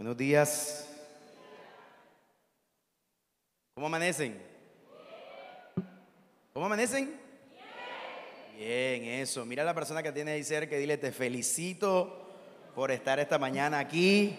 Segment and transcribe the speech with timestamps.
[0.00, 0.88] Buenos días.
[3.74, 4.42] ¿Cómo amanecen?
[6.54, 7.20] ¿Cómo amanecen?
[8.56, 9.44] Bien, eso.
[9.44, 12.30] Mira a la persona que tiene ahí cerca y dile, te felicito
[12.74, 14.38] por estar esta mañana aquí.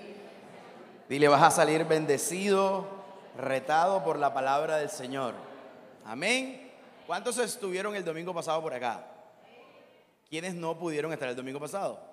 [1.07, 2.87] Dile, vas a salir bendecido,
[3.37, 5.35] retado por la palabra del Señor.
[6.03, 6.71] Amén.
[7.05, 9.05] ¿Cuántos estuvieron el domingo pasado por acá?
[10.27, 12.03] ¿Quiénes no pudieron estar el domingo pasado?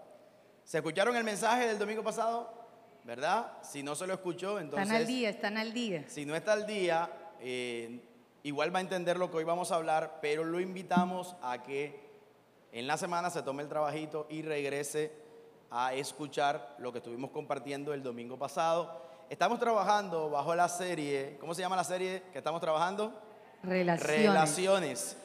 [0.65, 2.58] ¿Se escucharon el mensaje del domingo pasado?
[3.09, 3.55] ¿Verdad?
[3.63, 4.87] Si no se lo escuchó, entonces...
[4.87, 6.05] Están al día, están al día.
[6.09, 7.11] Si no está al día,
[7.41, 8.03] eh,
[8.43, 11.99] igual va a entender lo que hoy vamos a hablar, pero lo invitamos a que
[12.71, 15.11] en la semana se tome el trabajito y regrese
[15.71, 19.03] a escuchar lo que estuvimos compartiendo el domingo pasado.
[19.31, 23.19] Estamos trabajando bajo la serie, ¿cómo se llama la serie que estamos trabajando?
[23.63, 24.23] Relaciones.
[24.23, 25.17] Relaciones.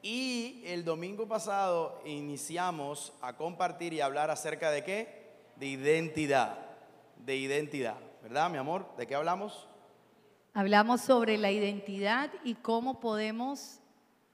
[0.00, 5.32] Y el domingo pasado iniciamos a compartir y hablar acerca de qué?
[5.56, 6.71] De identidad.
[7.24, 7.98] De identidad.
[8.20, 8.96] ¿Verdad, mi amor?
[8.96, 9.68] ¿De qué hablamos?
[10.54, 13.78] Hablamos sobre la identidad y cómo podemos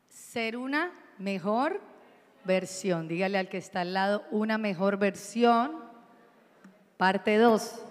[0.09, 1.83] ser una mejor
[2.45, 3.07] versión.
[3.07, 5.85] Dígale al que está al lado, una mejor versión.
[6.97, 7.83] Parte 2.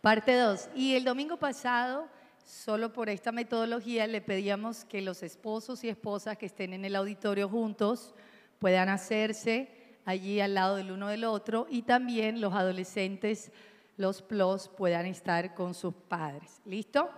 [0.00, 0.70] Parte 2.
[0.74, 2.08] Y el domingo pasado,
[2.42, 6.96] solo por esta metodología, le pedíamos que los esposos y esposas que estén en el
[6.96, 8.14] auditorio juntos
[8.58, 13.52] puedan hacerse allí al lado del uno del otro y también los adolescentes,
[13.96, 16.60] los plus, puedan estar con sus padres.
[16.64, 17.08] ¿Listo?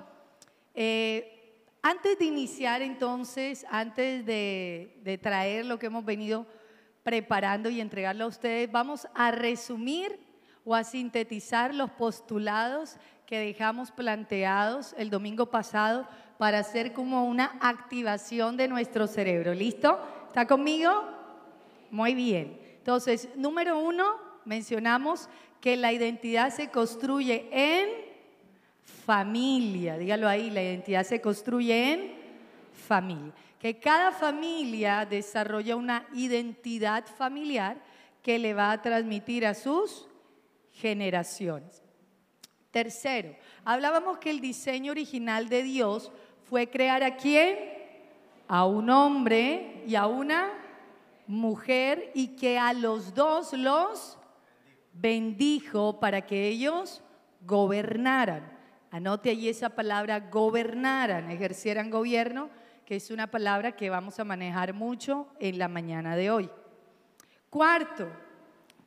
[0.75, 6.47] Eh, antes de iniciar entonces, antes de, de traer lo que hemos venido
[7.03, 10.19] preparando y entregarlo a ustedes, vamos a resumir
[10.65, 16.07] o a sintetizar los postulados que dejamos planteados el domingo pasado
[16.39, 19.55] para hacer como una activación de nuestro cerebro.
[19.55, 19.99] ¿Listo?
[20.27, 20.91] ¿Está conmigo?
[21.91, 22.61] Muy bien.
[22.79, 25.29] Entonces, número uno, mencionamos
[25.61, 27.89] que la identidad se construye en
[29.07, 29.99] familia.
[29.99, 32.13] Dígalo ahí, la identidad se construye en
[32.73, 33.33] familia.
[33.59, 37.77] Que cada familia desarrolla una identidad familiar
[38.23, 40.07] que le va a transmitir a sus
[40.73, 41.83] generaciones.
[42.71, 43.35] Tercero,
[43.65, 46.13] hablábamos que el diseño original de Dios
[46.45, 47.59] fue crear a quién?
[48.47, 50.51] A un hombre y a una
[51.27, 54.18] mujer y que a los dos los
[55.01, 57.03] bendijo para que ellos
[57.47, 58.59] gobernaran.
[58.91, 62.49] Anote allí esa palabra gobernaran, ejercieran gobierno,
[62.85, 66.51] que es una palabra que vamos a manejar mucho en la mañana de hoy.
[67.51, 68.09] Cuarto,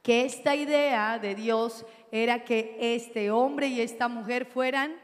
[0.01, 4.95] que esta idea de Dios era que este hombre y esta mujer fueran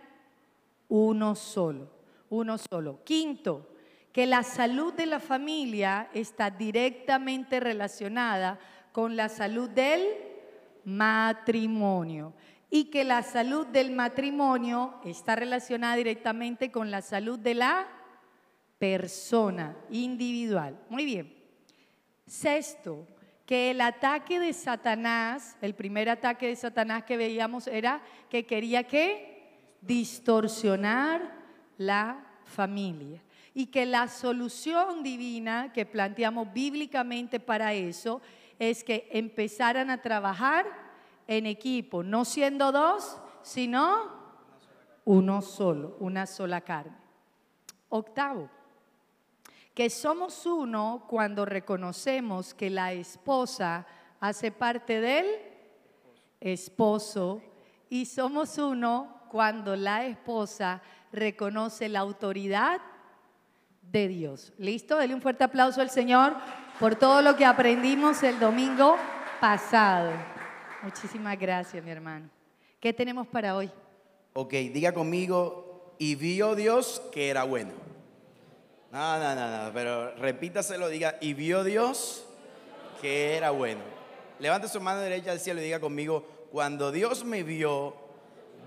[0.90, 1.90] uno solo,
[2.30, 3.04] uno solo.
[3.04, 3.70] Quinto,
[4.12, 8.60] que la salud de la familia está directamente relacionada
[8.92, 10.27] con la salud del
[10.88, 12.34] matrimonio
[12.70, 17.88] y que la salud del matrimonio está relacionada directamente con la salud de la
[18.80, 20.80] persona individual.
[20.90, 21.34] Muy bien.
[22.26, 23.06] Sexto,
[23.46, 28.84] que el ataque de Satanás, el primer ataque de Satanás que veíamos era que quería
[28.84, 31.34] que distorsionar
[31.78, 33.22] la familia
[33.54, 38.22] y que la solución divina que planteamos bíblicamente para eso
[38.60, 40.66] es que empezaran a trabajar
[41.28, 44.18] en equipo, no siendo dos, sino
[45.06, 46.98] uno solo, una sola carne.
[47.90, 48.50] Octavo,
[49.74, 53.86] que somos uno cuando reconocemos que la esposa
[54.20, 55.26] hace parte del
[56.40, 57.42] esposo
[57.90, 60.82] y somos uno cuando la esposa
[61.12, 62.82] reconoce la autoridad
[63.82, 64.54] de Dios.
[64.58, 64.98] ¿Listo?
[64.98, 66.36] Dele un fuerte aplauso al Señor
[66.80, 68.98] por todo lo que aprendimos el domingo
[69.40, 70.12] pasado.
[70.84, 72.30] Muchísimas gracias, mi hermano.
[72.80, 73.72] ¿Qué tenemos para hoy?
[74.34, 77.72] Ok, diga conmigo, y vio Dios que era bueno.
[78.92, 82.26] No, no, no, no, pero repítaselo, diga, y vio Dios
[83.02, 83.82] que era bueno.
[84.40, 87.96] Levante su mano derecha al cielo y diga conmigo, cuando Dios me vio,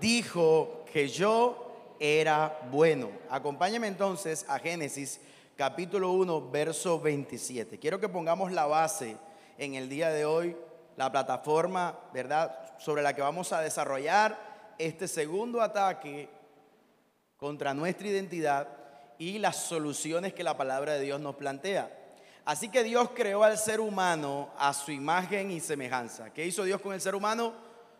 [0.01, 3.09] dijo que yo era bueno.
[3.29, 5.21] Acompáñame entonces a Génesis
[5.61, 7.77] capítulo 1, verso 27.
[7.77, 9.15] Quiero que pongamos la base
[9.59, 10.57] en el día de hoy,
[10.97, 16.29] la plataforma, ¿verdad?, sobre la que vamos a desarrollar este segundo ataque
[17.37, 18.69] contra nuestra identidad
[19.19, 21.95] y las soluciones que la palabra de Dios nos plantea.
[22.43, 26.33] Así que Dios creó al ser humano a su imagen y semejanza.
[26.33, 27.53] ¿Qué hizo Dios con el ser humano?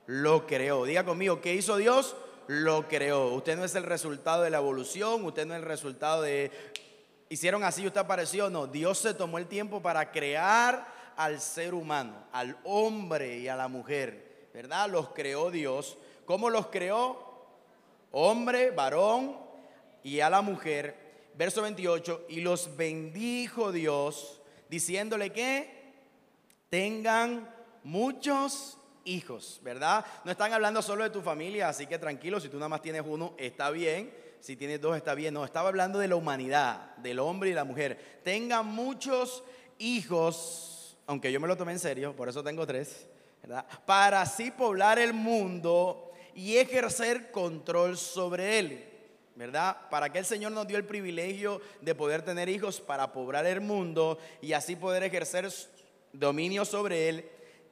[0.07, 0.85] Lo creó.
[0.85, 2.15] Diga conmigo, ¿qué hizo Dios?
[2.47, 3.27] Lo creó.
[3.35, 6.49] Usted no es el resultado de la evolución, usted no es el resultado de...
[7.31, 8.49] Hicieron así usted apareció.
[8.49, 10.85] No, Dios se tomó el tiempo para crear
[11.15, 14.49] al ser humano, al hombre y a la mujer.
[14.53, 14.89] ¿Verdad?
[14.89, 15.97] Los creó Dios
[16.31, 17.45] ¿Cómo los creó?
[18.11, 19.37] Hombre, varón
[20.01, 21.29] y a la mujer.
[21.35, 25.93] Verso 28, y los bendijo Dios, diciéndole que
[26.69, 30.05] tengan muchos hijos, ¿verdad?
[30.23, 33.03] No están hablando solo de tu familia, así que tranquilo, si tú nada más tienes
[33.05, 34.13] uno, está bien.
[34.41, 35.35] Si tienes dos, está bien.
[35.35, 38.19] No, estaba hablando de la humanidad, del hombre y la mujer.
[38.23, 39.43] Tengan muchos
[39.77, 43.07] hijos, aunque yo me lo tomé en serio, por eso tengo tres,
[43.43, 43.67] ¿verdad?
[43.85, 48.87] Para así poblar el mundo y ejercer control sobre él.
[49.35, 49.89] ¿verdad?
[49.89, 53.61] Para que el Señor nos dio el privilegio de poder tener hijos para poblar el
[53.61, 55.49] mundo y así poder ejercer
[56.11, 57.29] dominio sobre él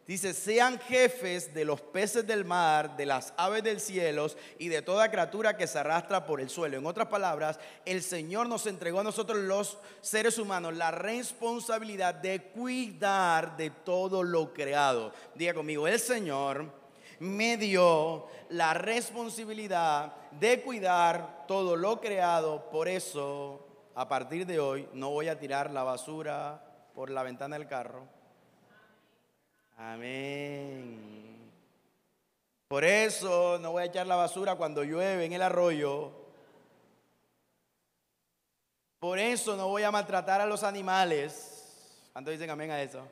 [0.09, 4.25] Dice, sean jefes de los peces del mar, de las aves del cielo
[4.57, 6.77] y de toda criatura que se arrastra por el suelo.
[6.77, 12.41] En otras palabras, el Señor nos entregó a nosotros los seres humanos la responsabilidad de
[12.41, 15.13] cuidar de todo lo creado.
[15.35, 16.65] Diga conmigo, el Señor
[17.19, 22.67] me dio la responsabilidad de cuidar todo lo creado.
[22.71, 23.63] Por eso,
[23.93, 26.63] a partir de hoy, no voy a tirar la basura
[26.95, 28.18] por la ventana del carro
[29.79, 31.39] Amén.
[32.67, 36.11] Por eso no voy a echar la basura cuando llueve en el arroyo.
[38.99, 42.09] Por eso no voy a maltratar a los animales.
[42.11, 43.07] ¿Cuántos dicen amén a eso?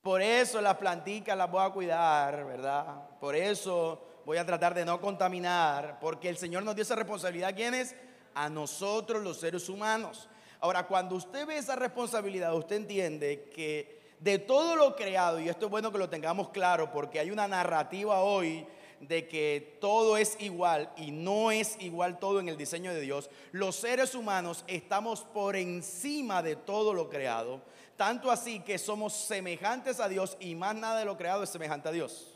[0.00, 3.06] Por eso las plantitas las voy a cuidar, ¿verdad?
[3.20, 7.54] Por eso voy a tratar de no contaminar, porque el Señor nos dio esa responsabilidad.
[7.54, 7.94] ¿Quiénes?
[8.32, 10.26] A nosotros los seres humanos.
[10.58, 15.66] Ahora, cuando usted ve esa responsabilidad, usted entiende que de todo lo creado, y esto
[15.66, 18.66] es bueno que lo tengamos claro porque hay una narrativa hoy
[19.00, 23.30] de que todo es igual y no es igual todo en el diseño de Dios,
[23.50, 27.62] los seres humanos estamos por encima de todo lo creado,
[27.96, 31.88] tanto así que somos semejantes a Dios y más nada de lo creado es semejante
[31.88, 32.34] a Dios.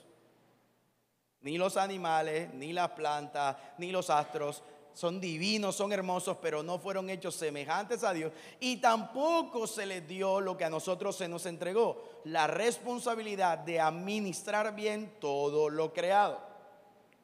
[1.43, 4.63] Ni los animales, ni las plantas, ni los astros,
[4.95, 8.33] son divinos, son hermosos, pero no fueron hechos semejantes a Dios.
[8.61, 13.81] Y tampoco se les dio lo que a nosotros se nos entregó, la responsabilidad de
[13.81, 16.41] administrar bien todo lo creado.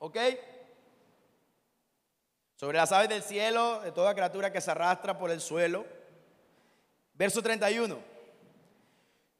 [0.00, 0.16] ¿Ok?
[2.56, 5.86] Sobre las aves del cielo, de toda criatura que se arrastra por el suelo.
[7.14, 7.98] Verso 31.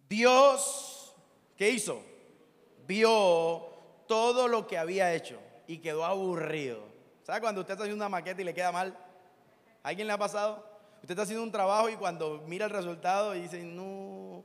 [0.08, 1.14] Dios,
[1.56, 2.00] ¿qué hizo?
[2.86, 3.66] Vio
[4.06, 6.89] todo lo que había hecho y quedó aburrido.
[7.30, 8.92] ¿Sabe cuando usted está haciendo una maqueta y le queda mal?
[9.84, 10.66] ¿A alguien le ha pasado?
[10.96, 14.42] Usted está haciendo un trabajo y cuando mira el resultado y dice, no.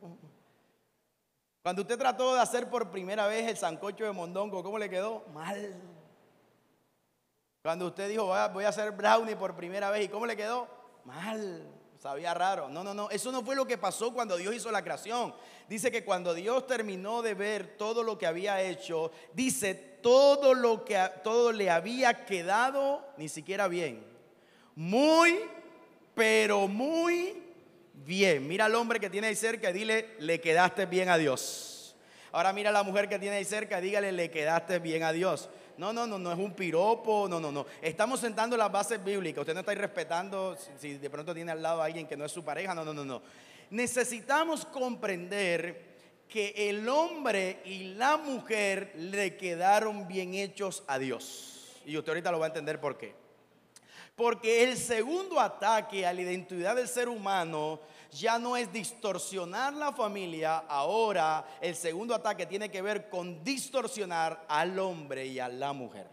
[1.64, 5.26] Cuando usted trató de hacer por primera vez el sancocho de mondongo, ¿cómo le quedó?
[5.34, 5.74] Mal.
[7.64, 10.68] Cuando usted dijo, voy a hacer brownie por primera vez, ¿y cómo le quedó?
[11.06, 11.68] Mal.
[11.98, 12.70] Sabía raro.
[12.70, 13.10] No, no, no.
[13.10, 15.34] Eso no fue lo que pasó cuando Dios hizo la creación.
[15.68, 20.86] Dice que cuando Dios terminó de ver todo lo que había hecho, dice todo lo
[20.86, 24.06] que todo le había quedado ni siquiera bien.
[24.76, 25.40] Muy,
[26.14, 27.42] pero muy
[28.06, 28.48] bien.
[28.48, 31.96] Mira al hombre que tiene ahí cerca y dile, le quedaste bien a Dios.
[32.32, 35.50] Ahora mira a la mujer que tiene ahí cerca, dígale, le quedaste bien a Dios.
[35.76, 37.66] No, no, no, no es un piropo, no, no, no.
[37.82, 39.42] Estamos sentando las bases bíblicas.
[39.42, 42.32] Usted no está respetando si de pronto tiene al lado a alguien que no es
[42.32, 43.24] su pareja, no, no, no, no.
[43.72, 45.95] Necesitamos comprender
[46.28, 51.82] que el hombre y la mujer le quedaron bien hechos a Dios.
[51.86, 53.16] Y usted ahorita lo va a entender por qué.
[54.16, 59.92] Porque el segundo ataque a la identidad del ser humano ya no es distorsionar la
[59.92, 65.74] familia, ahora el segundo ataque tiene que ver con distorsionar al hombre y a la
[65.74, 66.08] mujer.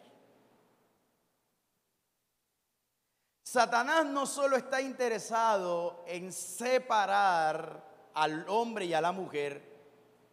[3.45, 9.72] Satanás no solo está interesado en separar al hombre y a la mujer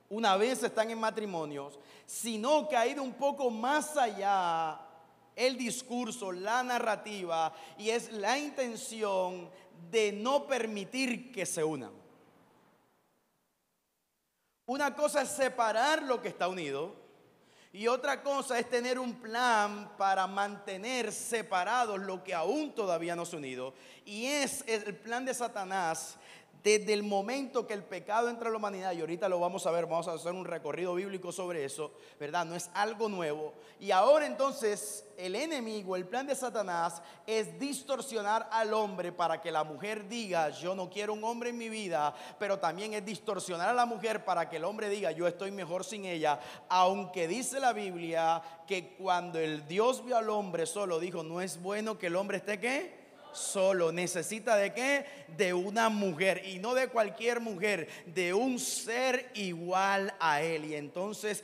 [0.10, 4.80] una vez están en matrimonios, sino que ha ido un poco más allá
[5.36, 9.50] el discurso, la narrativa, y es la intención
[9.90, 11.92] de no permitir que se unan.
[14.66, 16.94] Una cosa es separar lo que está unido
[17.72, 23.26] y otra cosa es tener un plan para mantener separados lo que aún todavía no
[23.26, 23.74] se unido.
[24.06, 26.18] Y es el plan de Satanás
[26.64, 29.72] desde el momento que el pecado entra a la humanidad, y ahorita lo vamos a
[29.72, 32.46] ver, vamos a hacer un recorrido bíblico sobre eso, ¿verdad?
[32.46, 33.54] No es algo nuevo.
[33.80, 39.52] Y ahora entonces el enemigo, el plan de Satanás es distorsionar al hombre para que
[39.52, 43.70] la mujer diga, yo no quiero un hombre en mi vida, pero también es distorsionar
[43.70, 47.60] a la mujer para que el hombre diga, yo estoy mejor sin ella, aunque dice
[47.60, 52.08] la Biblia que cuando el Dios vio al hombre solo, dijo, no es bueno que
[52.08, 52.99] el hombre esté qué?
[53.34, 53.92] Solo.
[53.92, 55.06] Necesita de qué?
[55.38, 56.44] De una mujer.
[56.46, 60.66] Y no de cualquier mujer, de un ser igual a él.
[60.66, 61.44] Y entonces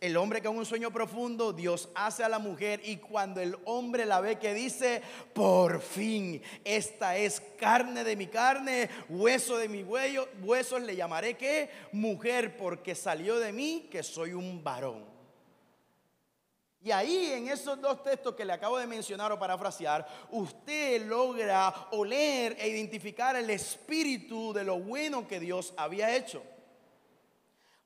[0.00, 3.56] el hombre que en un sueño profundo, Dios hace a la mujer y cuando el
[3.64, 9.68] hombre la ve que dice, por fin, esta es carne de mi carne, hueso de
[9.68, 15.11] mi hueso, huesos le llamaré que mujer porque salió de mí que soy un varón.
[16.84, 21.72] Y ahí en esos dos textos que le acabo de mencionar o parafrasear, usted logra
[21.92, 26.42] oler e identificar el espíritu de lo bueno que Dios había hecho.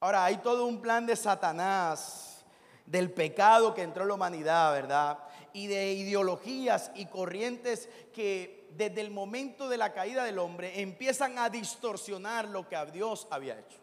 [0.01, 2.45] Ahora, hay todo un plan de Satanás,
[2.87, 5.19] del pecado que entró en la humanidad, ¿verdad?
[5.53, 11.39] Y de ideologías y corrientes que desde el momento de la caída del hombre empiezan
[11.39, 13.79] a distorsionar lo que Dios había hecho.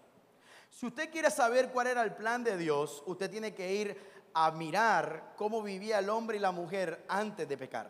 [0.69, 4.51] Si usted quiere saber cuál era el plan de Dios, usted tiene que ir a
[4.51, 7.89] mirar cómo vivía el hombre y la mujer antes de pecar.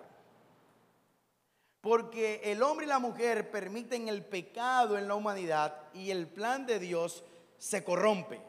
[1.82, 6.66] Porque el hombre y la mujer permiten el pecado en la humanidad y el plan
[6.66, 7.24] de Dios
[7.58, 8.42] se corrompe.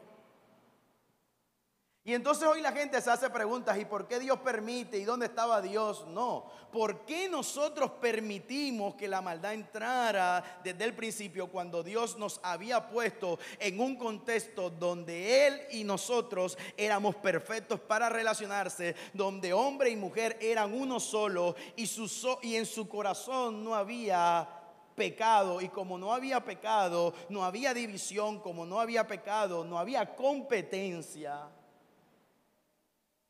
[2.07, 4.99] Y entonces hoy la gente se hace preguntas, ¿y por qué Dios permite?
[4.99, 6.05] ¿Y dónde estaba Dios?
[6.09, 6.45] No.
[6.71, 12.87] ¿Por qué nosotros permitimos que la maldad entrara desde el principio cuando Dios nos había
[12.89, 19.95] puesto en un contexto donde Él y nosotros éramos perfectos para relacionarse, donde hombre y
[19.95, 24.47] mujer eran uno solo y, su, en su corazón no había
[24.93, 30.15] pecado y como no había pecado, no había división, como no había pecado, no había
[30.15, 31.49] competencia.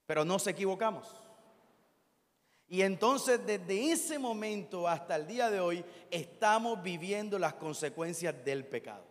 [0.06, 1.08] Pero nos equivocamos.
[2.68, 8.66] Y entonces desde ese momento hasta el día de hoy estamos viviendo las consecuencias del
[8.66, 9.04] pecado.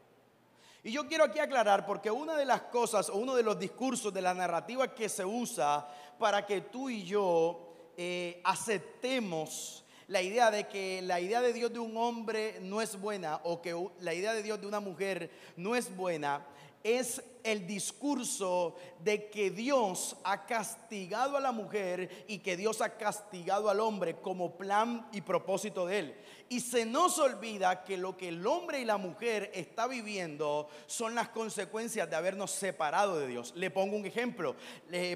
[0.83, 4.13] Y yo quiero aquí aclarar porque una de las cosas o uno de los discursos
[4.13, 10.51] de la narrativa que se usa para que tú y yo eh, aceptemos la idea
[10.51, 14.13] de que la idea de Dios de un hombre no es buena o que la
[14.13, 16.45] idea de Dios de una mujer no es buena,
[16.85, 22.97] es el discurso de que Dios ha castigado a la mujer y que Dios ha
[22.97, 26.15] castigado al hombre como plan y propósito de él.
[26.51, 31.15] Y se nos olvida que lo que el hombre y la mujer está viviendo son
[31.15, 33.55] las consecuencias de habernos separado de Dios.
[33.57, 34.55] Le pongo un ejemplo.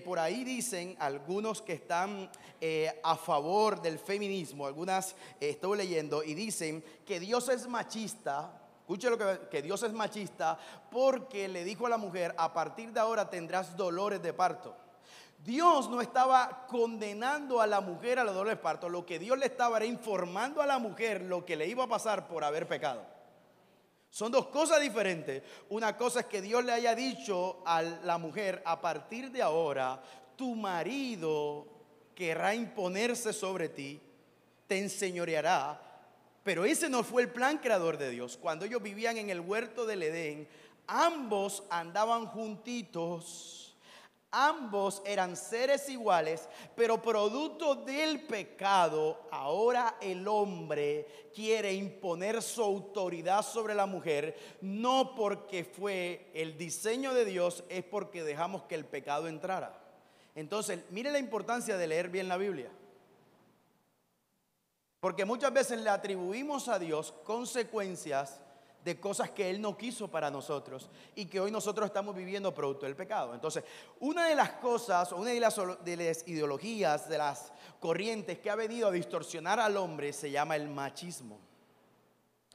[0.07, 2.31] por ahí dicen algunos que están
[2.63, 8.58] eh, a favor del feminismo, algunas eh, estoy leyendo, y dicen que Dios es machista
[8.89, 10.59] Escuche lo que, que Dios es machista
[10.91, 14.75] porque le dijo a la mujer, a partir de ahora tendrás dolores de parto.
[15.45, 19.37] Dios no estaba condenando a la mujer a los dolores de parto, lo que Dios
[19.37, 22.67] le estaba era informando a la mujer lo que le iba a pasar por haber
[22.67, 23.05] pecado.
[24.09, 25.43] Son dos cosas diferentes.
[25.69, 30.01] Una cosa es que Dios le haya dicho a la mujer, a partir de ahora,
[30.35, 31.67] tu marido
[32.15, 34.01] querrá imponerse sobre ti,
[34.67, 35.88] te enseñoreará,
[36.49, 38.39] pero ese no fue el plan creador de Dios.
[38.39, 40.49] Cuando ellos vivían en el huerto del Edén,
[40.87, 43.77] ambos andaban juntitos.
[44.31, 53.43] Ambos eran seres iguales, pero producto del pecado, ahora el hombre quiere imponer su autoridad
[53.43, 58.87] sobre la mujer, no porque fue el diseño de Dios, es porque dejamos que el
[58.87, 59.79] pecado entrara.
[60.35, 62.71] Entonces, mire la importancia de leer bien la Biblia.
[65.01, 68.41] Porque muchas veces le atribuimos a Dios consecuencias
[68.85, 72.87] de cosas que Él no quiso para nosotros y que hoy nosotros estamos viviendo producto
[72.87, 73.35] del pecado.
[73.35, 73.65] Entonces,
[74.01, 78.57] una de las cosas, una de las, de las ideologías, de las corrientes que ha
[78.57, 81.39] venido a distorsionar al hombre se llama el machismo.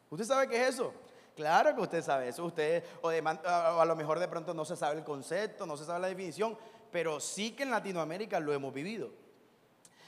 [0.10, 0.94] ¿Usted sabe qué es eso?
[1.36, 2.46] Claro que usted sabe eso.
[2.46, 6.00] Usted, o a lo mejor de pronto no se sabe el concepto, no se sabe
[6.02, 6.58] la definición,
[6.92, 9.10] pero sí que en Latinoamérica lo hemos vivido.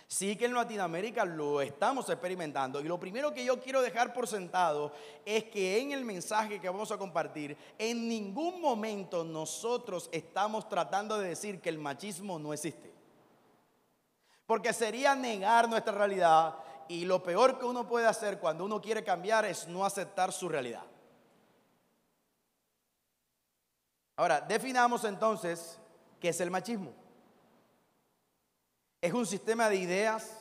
[0.08, 2.80] Sí que en Latinoamérica lo estamos experimentando.
[2.80, 4.92] Y lo primero que yo quiero dejar por sentado
[5.26, 11.18] es que en el mensaje que vamos a compartir, en ningún momento nosotros estamos tratando
[11.18, 12.94] de decir que el machismo no existe.
[14.46, 16.56] Porque sería negar nuestra realidad
[16.88, 20.48] y lo peor que uno puede hacer cuando uno quiere cambiar es no aceptar su
[20.48, 20.84] realidad.
[24.18, 25.80] Ahora, definamos entonces
[26.20, 26.94] qué es el machismo.
[29.06, 30.36] Es un sistema de ideas,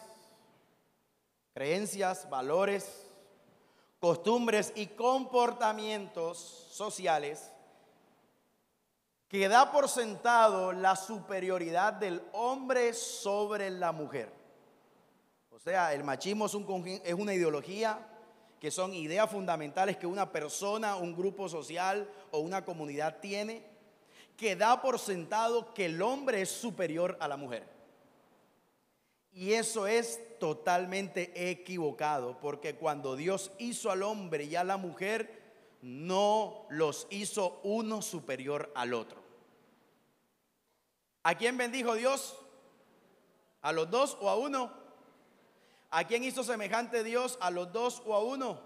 [1.53, 3.07] creencias, valores,
[4.01, 6.39] costumbres y comportamientos
[6.71, 7.53] sociales
[9.29, 14.33] que da por sentado la superioridad del hombre sobre la mujer.
[15.51, 16.55] O sea, el machismo es,
[17.05, 17.99] es, una ideología
[18.59, 23.63] que son ideas fundamentales que una persona, un grupo social o una comunidad tiene,
[24.39, 27.74] que da por sentado que el hombre es superior a la mujer.
[29.35, 35.43] Y eso es totalmente equivocado, porque cuando Dios hizo al hombre y a la mujer,
[35.83, 39.21] no los hizo uno superior al otro.
[41.25, 42.39] ¿A quién bendijo Dios?
[43.61, 44.71] ¿A los dos o a uno?
[45.91, 47.37] ¿A quién hizo semejante Dios?
[47.41, 48.61] ¿A los dos o a uno?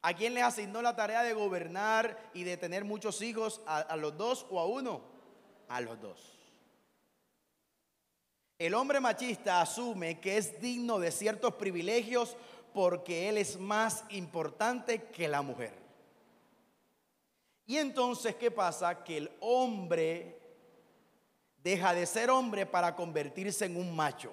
[0.00, 3.60] ¿A quién les asignó la tarea de gobernar y de tener muchos hijos?
[3.66, 5.02] ¿A, a los dos o a uno?
[5.68, 6.35] A los dos.
[8.58, 12.36] El hombre machista asume que es digno de ciertos privilegios
[12.72, 15.74] porque él es más importante que la mujer.
[17.66, 19.02] Y entonces, ¿qué pasa?
[19.02, 20.40] Que el hombre
[21.62, 24.32] deja de ser hombre para convertirse en un macho.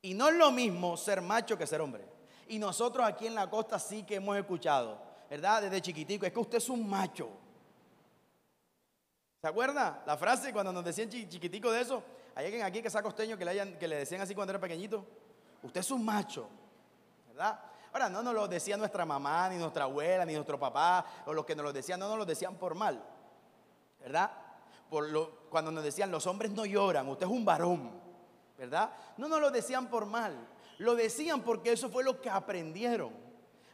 [0.00, 2.04] Y no es lo mismo ser macho que ser hombre.
[2.48, 4.98] Y nosotros aquí en la costa sí que hemos escuchado,
[5.28, 5.62] ¿verdad?
[5.62, 7.28] Desde chiquitico, es que usted es un macho.
[9.40, 12.02] ¿Se acuerda la frase cuando nos decían chiquitico de eso?
[12.36, 14.60] Hay alguien aquí que sea costeño que le, hayan, que le decían así cuando era
[14.60, 15.06] pequeñito.
[15.62, 16.46] Usted es un macho,
[17.28, 17.58] ¿verdad?
[17.94, 21.46] Ahora, no nos lo decía nuestra mamá, ni nuestra abuela, ni nuestro papá, o los
[21.46, 23.02] que nos lo decían, no nos lo decían por mal,
[24.00, 24.30] ¿verdad?
[24.90, 27.90] Por lo, cuando nos decían, los hombres no lloran, usted es un varón,
[28.58, 28.90] ¿verdad?
[29.16, 30.36] No nos lo decían por mal,
[30.76, 33.14] lo decían porque eso fue lo que aprendieron.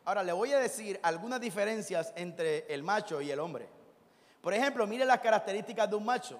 [0.05, 3.69] Ahora, le voy a decir algunas diferencias entre el macho y el hombre.
[4.41, 6.39] Por ejemplo, mire las características de un macho.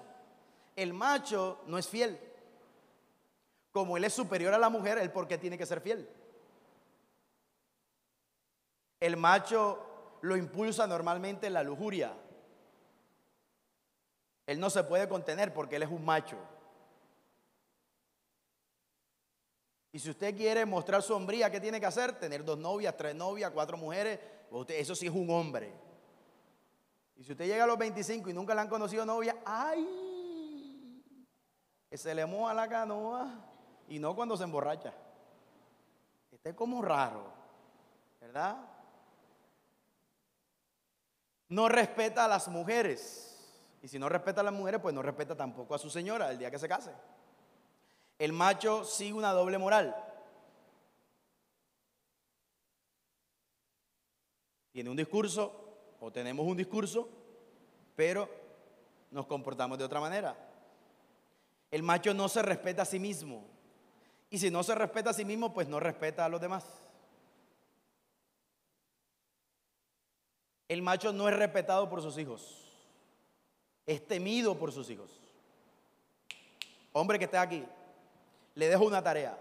[0.75, 2.19] El macho no es fiel.
[3.71, 6.07] Como él es superior a la mujer, él porque tiene que ser fiel.
[8.99, 12.15] El macho lo impulsa normalmente la lujuria.
[14.45, 16.37] Él no se puede contener porque él es un macho.
[19.91, 22.17] Y si usted quiere mostrar su hombría, ¿qué tiene que hacer?
[22.19, 24.19] Tener dos novias, tres novias, cuatro mujeres.
[24.69, 25.71] eso sí es un hombre.
[27.15, 30.12] Y si usted llega a los 25 y nunca le han conocido novia, ¡ay!
[31.93, 33.27] Se le moja la canoa.
[33.87, 34.93] Y no cuando se emborracha.
[36.31, 37.31] Este es como raro,
[38.19, 38.57] ¿verdad?
[41.49, 43.29] No respeta a las mujeres.
[43.81, 46.39] Y si no respeta a las mujeres, pues no respeta tampoco a su señora el
[46.39, 46.91] día que se case.
[48.17, 49.95] El macho sigue una doble moral.
[54.71, 57.07] Tiene un discurso o tenemos un discurso,
[57.95, 58.27] pero
[59.11, 60.52] nos comportamos de otra manera.
[61.73, 63.43] El macho no se respeta a sí mismo.
[64.29, 66.65] Y si no se respeta a sí mismo, pues no respeta a los demás.
[70.69, 72.63] El macho no es respetado por sus hijos
[73.85, 75.11] es temido por sus hijos.
[76.93, 77.65] Hombre que está aquí,
[78.55, 79.37] le dejo una tarea.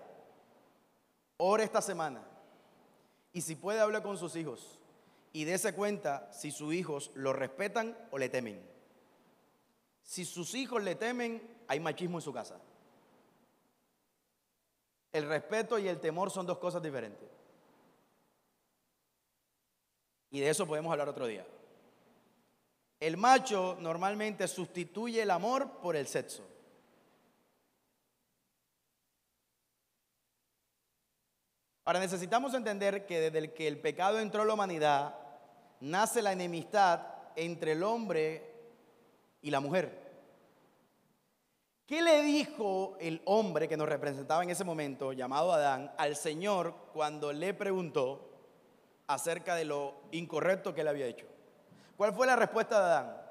[1.37, 2.23] Ore esta semana
[3.33, 4.79] y si puede hablar con sus hijos
[5.33, 8.61] y dése cuenta si sus hijos lo respetan o le temen.
[10.03, 12.61] Si sus hijos le temen, hay machismo en su casa.
[15.11, 17.31] El respeto y el temor son dos cosas diferentes.
[20.33, 21.47] Y de eso podemos hablar otro día.
[23.01, 26.45] El macho normalmente sustituye el amor por el sexo.
[31.87, 35.15] Ahora necesitamos entender que desde el que el pecado entró a la humanidad,
[35.81, 37.01] nace la enemistad
[37.35, 38.53] entre el hombre
[39.41, 40.02] y la mujer.
[41.87, 46.75] ¿Qué le dijo el hombre que nos representaba en ese momento, llamado Adán, al Señor
[46.93, 48.31] cuando le preguntó
[49.07, 51.27] acerca de lo incorrecto que él había hecho?
[51.97, 53.23] ¿Cuál fue la respuesta de Adán?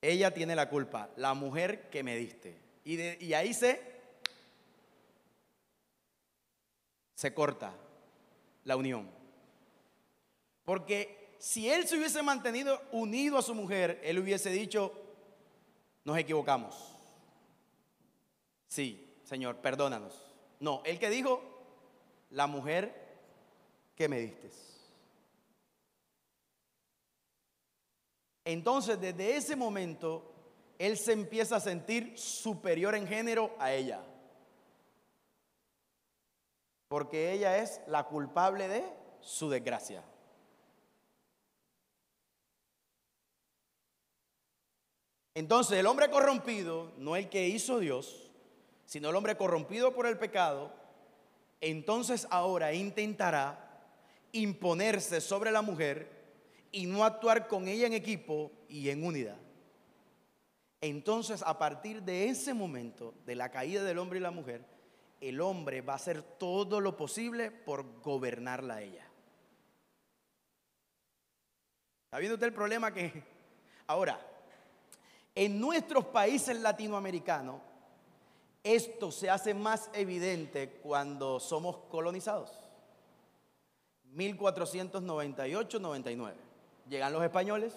[0.00, 2.60] Ella tiene la culpa, la mujer que me diste.
[2.84, 3.80] Y, ahí se,
[7.14, 7.72] se corta
[8.64, 9.10] la unión.
[10.64, 14.92] Porque si él se hubiese mantenido unido a su mujer, él hubiese dicho,
[16.04, 16.74] nos equivocamos.
[18.66, 20.14] Sí, Señor, perdónanos.
[20.60, 21.42] No, él que dijo,
[22.30, 22.94] la mujer
[23.94, 24.50] que me diste.
[28.44, 30.30] Entonces, desde ese momento,
[30.78, 34.04] él se empieza a sentir superior en género a ella.
[36.88, 38.84] Porque ella es la culpable de
[39.20, 40.04] su desgracia.
[45.34, 48.30] Entonces, el hombre corrompido, no el que hizo Dios,
[48.86, 50.72] sino el hombre corrompido por el pecado,
[51.60, 53.82] entonces ahora intentará
[54.32, 56.08] imponerse sobre la mujer
[56.70, 59.38] y no actuar con ella en equipo y en unidad.
[60.80, 64.64] Entonces, a partir de ese momento, de la caída del hombre y la mujer,
[65.20, 69.06] el hombre va a hacer todo lo posible por gobernarla a ella.
[72.04, 73.24] ¿Está viendo usted el problema que...
[73.86, 74.33] Ahora,
[75.34, 77.60] en nuestros países latinoamericanos,
[78.62, 82.50] esto se hace más evidente cuando somos colonizados.
[84.14, 86.32] 1498-99.
[86.88, 87.74] Llegan los españoles.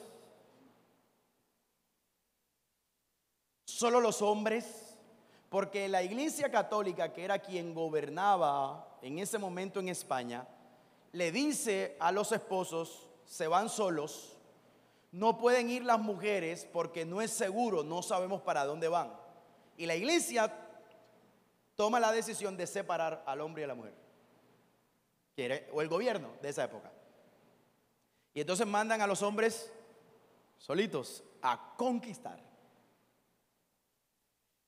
[3.78, 4.98] solo los hombres,
[5.50, 10.48] porque la Iglesia Católica, que era quien gobernaba en ese momento en España,
[11.12, 14.36] le dice a los esposos, se van solos,
[15.12, 19.13] no pueden ir las mujeres porque no es seguro, no sabemos para dónde van.
[19.78, 20.54] Y la iglesia
[21.76, 23.93] toma la decisión de separar al hombre y a la mujer,
[25.72, 26.91] o el gobierno de esa época.
[28.34, 29.72] Y entonces mandan a los hombres
[30.58, 32.39] solitos a conquistar.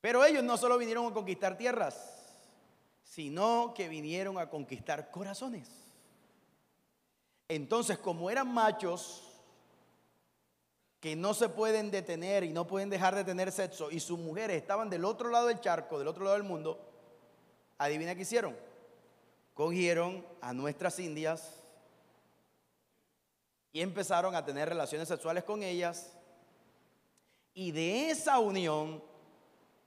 [0.00, 2.20] Pero ellos no solo vinieron a conquistar tierras,
[3.02, 5.68] sino que vinieron a conquistar corazones.
[7.48, 9.29] Entonces, como eran machos
[11.00, 14.60] que no se pueden detener y no pueden dejar de tener sexo, y sus mujeres
[14.60, 16.78] estaban del otro lado del charco, del otro lado del mundo,
[17.78, 18.56] adivina qué hicieron.
[19.54, 21.62] Cogieron a nuestras indias
[23.72, 26.12] y empezaron a tener relaciones sexuales con ellas.
[27.54, 29.02] Y de esa unión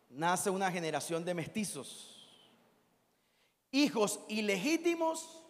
[0.10, 2.28] nace una generación de mestizos,
[3.71, 5.41] hijos ilegítimos,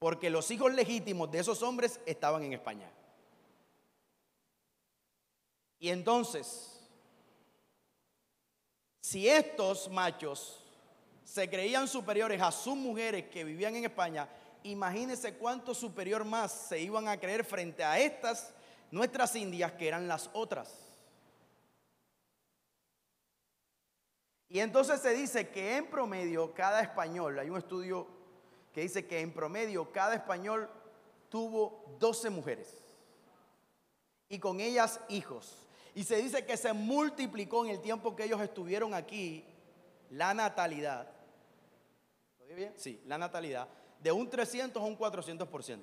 [0.00, 2.90] porque los hijos legítimos de esos hombres estaban en España.
[5.78, 6.80] Y entonces,
[9.00, 10.64] si estos machos
[11.24, 14.28] se creían superiores a sus mujeres que vivían en España,
[14.62, 18.52] imagínense cuánto superior más se iban a creer frente a estas
[18.90, 20.88] nuestras indias que eran las otras.
[24.48, 28.06] Y entonces se dice que en promedio cada español, hay un estudio
[28.72, 30.70] que dice que en promedio cada español
[31.28, 32.74] tuvo 12 mujeres
[34.28, 35.67] y con ellas hijos.
[35.94, 39.44] Y se dice que se multiplicó en el tiempo que ellos estuvieron aquí
[40.10, 41.10] la natalidad.
[42.48, 42.72] ¿Lo bien?
[42.76, 43.68] Sí, la natalidad
[44.00, 45.78] de un 300 a un 400%.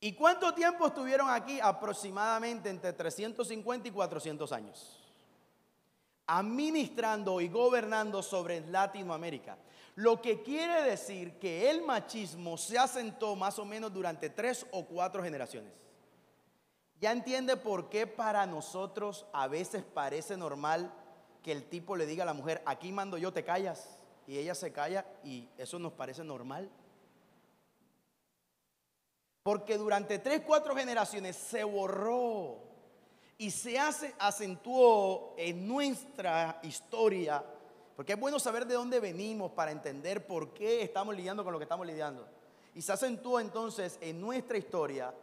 [0.00, 1.60] ¿Y cuánto tiempo estuvieron aquí?
[1.60, 4.98] Aproximadamente entre 350 y 400 años.
[6.26, 9.58] Administrando y gobernando sobre Latinoamérica.
[9.96, 14.86] Lo que quiere decir que el machismo se asentó más o menos durante tres o
[14.86, 15.89] cuatro generaciones.
[17.00, 20.92] Ya entiende por qué para nosotros a veces parece normal
[21.42, 23.88] que el tipo le diga a la mujer, aquí mando yo, te callas
[24.26, 26.70] y ella se calla y eso nos parece normal.
[29.42, 32.58] Porque durante tres, cuatro generaciones se borró
[33.38, 37.42] y se hace, acentuó en nuestra historia,
[37.96, 41.58] porque es bueno saber de dónde venimos para entender por qué estamos lidiando con lo
[41.58, 42.28] que estamos lidiando.
[42.74, 45.14] Y se acentuó entonces en nuestra historia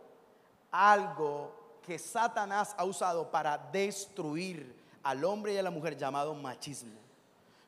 [0.71, 6.99] algo que Satanás ha usado para destruir al hombre y a la mujer llamado machismo.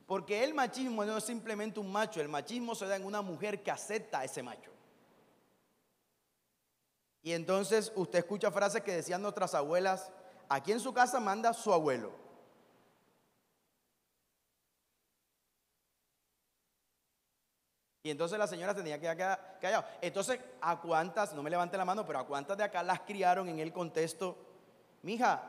[0.05, 3.63] Porque el machismo no es simplemente un macho, el machismo se da en una mujer
[3.63, 4.71] que acepta a ese macho.
[7.23, 10.11] Y entonces usted escucha frases que decían nuestras abuelas,
[10.49, 12.11] aquí en su casa manda su abuelo.
[18.03, 19.85] Y entonces la señora tenía que quedar callado.
[20.01, 23.49] Entonces, ¿a cuántas, no me levante la mano, pero a cuántas de acá las criaron
[23.49, 24.37] en el contexto?
[25.01, 25.41] Mija,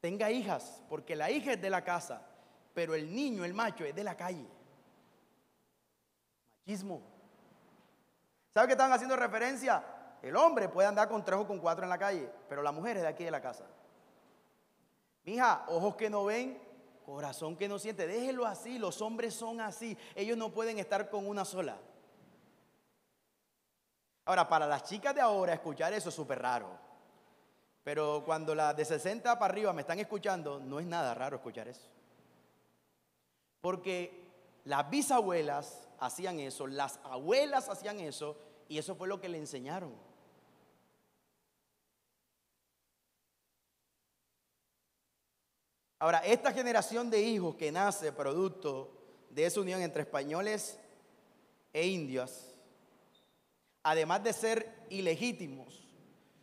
[0.00, 2.22] tenga hijas, porque la hija es de la casa
[2.74, 4.44] pero el niño, el macho, es de la calle.
[6.66, 7.00] Machismo.
[8.52, 9.82] ¿Sabe qué están haciendo referencia?
[10.20, 12.96] El hombre puede andar con tres o con cuatro en la calle, pero la mujer
[12.96, 13.64] es de aquí de la casa.
[15.24, 16.60] Mija, ojos que no ven,
[17.04, 18.06] corazón que no siente.
[18.06, 19.96] Déjelo así, los hombres son así.
[20.14, 21.78] Ellos no pueden estar con una sola.
[24.24, 26.68] Ahora, para las chicas de ahora, escuchar eso es súper raro.
[27.84, 31.68] Pero cuando las de 60 para arriba me están escuchando, no es nada raro escuchar
[31.68, 31.86] eso.
[33.60, 34.24] Porque
[34.64, 38.36] las bisabuelas hacían eso, las abuelas hacían eso,
[38.68, 39.92] y eso fue lo que le enseñaron.
[46.04, 48.92] Ahora, esta generación de hijos que nace producto
[49.30, 50.78] de esa unión entre españoles
[51.72, 52.60] e indios,
[53.82, 55.82] además de ser ilegítimos,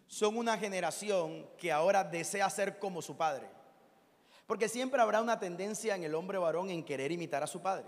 [0.07, 3.51] son una generación que ahora desea ser como su padre.
[4.47, 7.85] Porque siempre habrá una tendencia en el hombre varón en querer imitar a su padre.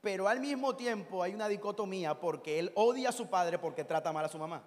[0.00, 4.12] Pero al mismo tiempo hay una dicotomía porque él odia a su padre porque trata
[4.12, 4.64] mal a su mamá.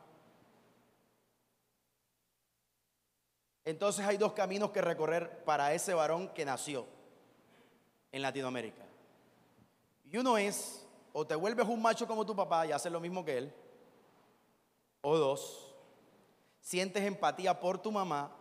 [3.65, 6.85] Entonces hay dos caminos que recorrer para ese varón que nació
[8.11, 8.83] en Latinoamérica.
[10.11, 13.23] Y uno es, o te vuelves un macho como tu papá y haces lo mismo
[13.23, 13.53] que él,
[15.01, 15.75] o dos,
[16.61, 18.31] sientes empatía por tu mamá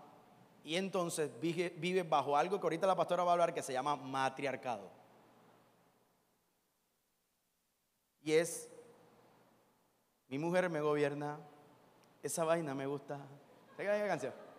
[0.64, 3.96] y entonces vive, bajo algo que ahorita la pastora va a hablar que se llama
[3.96, 4.90] matriarcado.
[8.22, 8.68] Y es,
[10.28, 11.40] mi mujer me gobierna,
[12.22, 13.18] esa vaina me gusta.
[13.76, 14.51] Canción.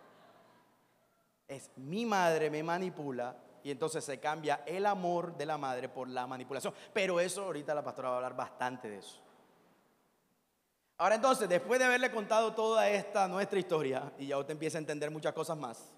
[1.48, 6.08] Es mi madre me manipula y entonces se cambia el amor de la madre por
[6.08, 6.74] la manipulación.
[6.92, 9.20] Pero eso ahorita la pastora va a hablar bastante de eso.
[10.98, 14.80] Ahora entonces, después de haberle contado toda esta nuestra historia, y ya usted empieza a
[14.80, 15.90] entender muchas cosas más,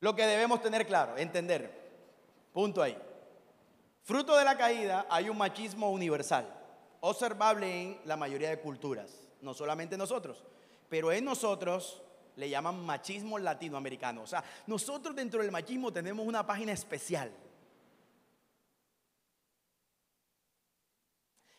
[0.00, 1.70] lo que debemos tener claro, entender,
[2.52, 2.96] punto ahí.
[4.04, 6.46] Fruto de la caída hay un machismo universal,
[7.00, 10.42] observable en la mayoría de culturas, no solamente nosotros,
[10.88, 12.02] pero en nosotros
[12.36, 14.22] le llaman machismo latinoamericano.
[14.22, 17.32] O sea, nosotros dentro del machismo tenemos una página especial.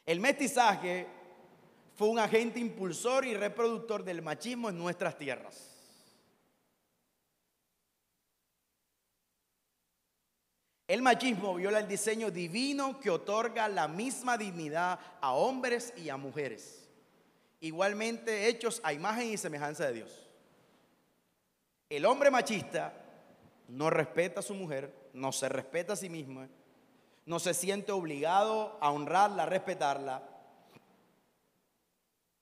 [0.06, 1.08] El mestizaje
[1.96, 5.70] fue un agente impulsor y reproductor del machismo en nuestras tierras.
[10.88, 16.18] El machismo viola el diseño divino que otorga la misma dignidad a hombres y a
[16.18, 16.90] mujeres,
[17.62, 20.30] igualmente hechos a imagen y semejanza de Dios.
[21.96, 22.92] El hombre machista
[23.68, 26.48] no respeta a su mujer, no se respeta a sí mismo,
[27.28, 30.24] no se siente obligado a honrarla, a respetarla.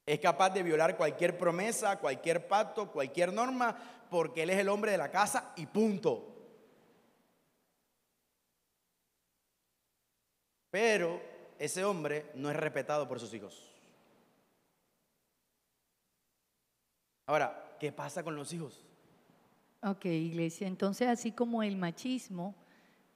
[0.06, 3.76] Es capaz de violar cualquier promesa, cualquier pacto, cualquier norma,
[4.10, 6.34] porque él es el hombre de la casa y punto.
[10.70, 11.22] Pero
[11.60, 13.70] ese hombre no es respetado por sus hijos.
[17.26, 18.86] Ahora, ¿qué pasa con los hijos?
[19.84, 20.68] Ok, iglesia.
[20.68, 22.54] Entonces, así como el machismo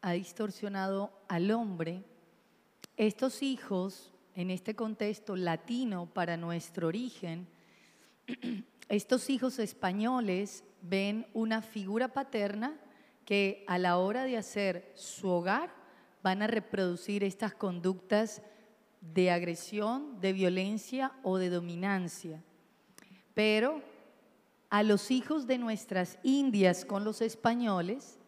[0.01, 2.03] ha distorsionado al hombre,
[2.97, 7.47] estos hijos, en este contexto latino para nuestro origen,
[8.89, 12.75] estos hijos españoles ven una figura paterna
[13.25, 15.71] que a la hora de hacer su hogar
[16.23, 18.41] van a reproducir estas conductas
[19.01, 22.43] de agresión, de violencia o de dominancia.
[23.35, 23.83] Pero
[24.75, 28.19] a los hijos de nuestras indias con los españoles,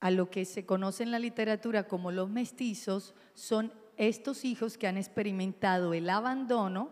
[0.00, 4.88] a lo que se conoce en la literatura como los mestizos, son estos hijos que
[4.88, 6.90] han experimentado el abandono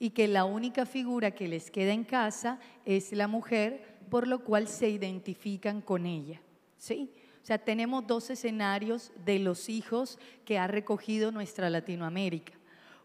[0.00, 4.42] y que la única figura que les queda en casa es la mujer, por lo
[4.42, 6.42] cual se identifican con ella.
[6.76, 7.12] ¿Sí?
[7.40, 12.54] O sea, tenemos dos escenarios de los hijos que ha recogido nuestra Latinoamérica.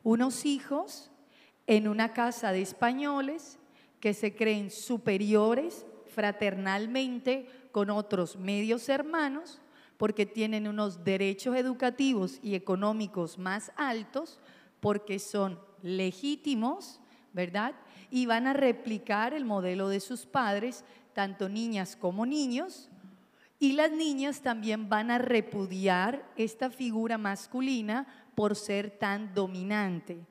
[0.02, 1.12] Unos hijos
[1.68, 3.60] en una casa de españoles
[4.00, 9.62] que se creen superiores fraternalmente con otros medios hermanos
[9.98, 14.40] porque tienen unos derechos educativos y económicos más altos,
[14.80, 17.02] porque son legítimos,
[17.34, 17.74] ¿verdad?
[18.12, 22.90] Y van a replicar el modelo de sus padres, tanto niñas como niños,
[23.60, 30.28] y las niñas también van a repudiar esta figura masculina por ser tan dominante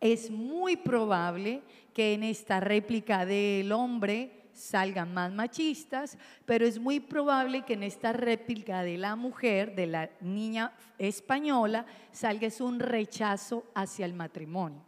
[0.00, 7.00] es muy probable que en esta réplica del hombre salgan más machistas, pero es muy
[7.00, 13.64] probable que en esta réplica de la mujer, de la niña española, salga un rechazo
[13.74, 14.82] hacia el matrimonio.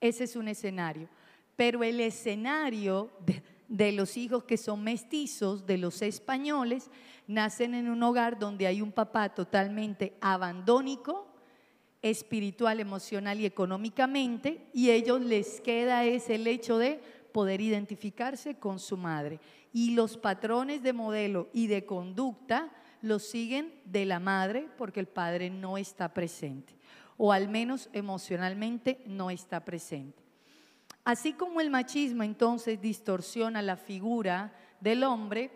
[0.00, 1.08] Ese es un escenario.
[1.56, 6.90] Pero el escenario de, de los hijos que son mestizos, de los españoles,
[7.26, 11.27] nacen en un hogar donde hay un papá totalmente abandónico,
[12.02, 17.00] espiritual, emocional y económicamente, y ellos les queda es el hecho de
[17.32, 19.40] poder identificarse con su madre.
[19.72, 22.70] Y los patrones de modelo y de conducta
[23.02, 26.74] los siguen de la madre porque el padre no está presente,
[27.16, 30.22] o al menos emocionalmente no está presente.
[31.04, 35.50] Así como el machismo entonces distorsiona la figura del hombre,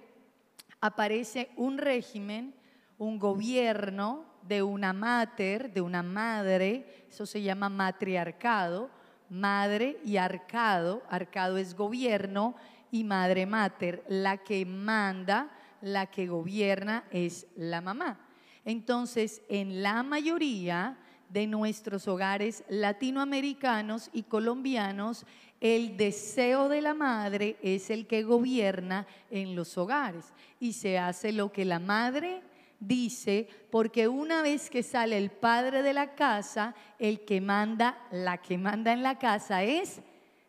[0.81, 2.55] aparece un régimen,
[2.99, 8.91] un gobierno, de una mater, de una madre, eso se llama matriarcado,
[9.29, 12.55] madre y arcado, arcado es gobierno
[12.91, 15.51] y madre mater, la que manda,
[15.81, 18.21] la que gobierna es la mamá.
[18.65, 25.25] Entonces, en la mayoría de nuestros hogares latinoamericanos y colombianos,
[25.61, 31.33] el deseo de la madre es el que gobierna en los hogares y se hace
[31.33, 32.43] lo que la madre
[32.87, 38.39] dice, porque una vez que sale el padre de la casa, el que manda, la
[38.39, 40.01] que manda en la casa es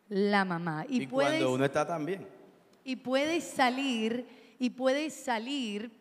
[0.10, 0.86] la mamá.
[0.90, 2.28] Y, cuando uno está también.
[2.84, 4.28] Y puedes salir,
[4.60, 5.92] y puedes salir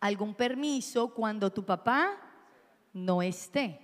[0.00, 2.16] algún permiso cuando tu papá
[2.92, 3.80] no esté.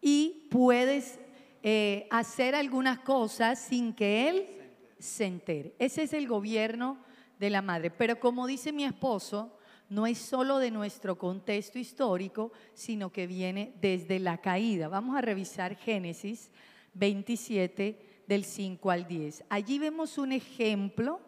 [0.00, 1.18] Y puedes
[1.62, 4.46] eh, hacer algunas cosas sin que él
[4.98, 5.74] se entere.
[5.78, 6.98] Ese es el gobierno
[7.38, 7.90] de la madre.
[7.90, 9.56] Pero como dice mi esposo,
[9.90, 14.88] no es solo de nuestro contexto histórico, sino que viene desde la caída.
[14.88, 16.50] Vamos a revisar Génesis
[16.94, 19.44] 27 del 5 al 10.
[19.48, 21.20] Allí vemos un ejemplo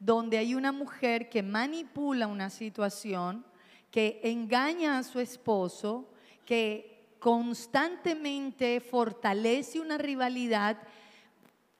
[0.00, 3.46] donde hay una mujer que manipula una situación,
[3.92, 6.10] que engaña a su esposo,
[6.44, 10.76] que constantemente fortalece una rivalidad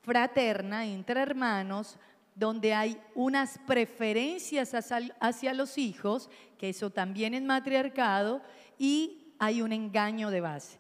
[0.03, 1.99] fraterna entre hermanos,
[2.35, 8.43] donde hay unas preferencias hacia, los hijos, que eso también es matriarcado,
[8.79, 10.79] y hay un engaño de base.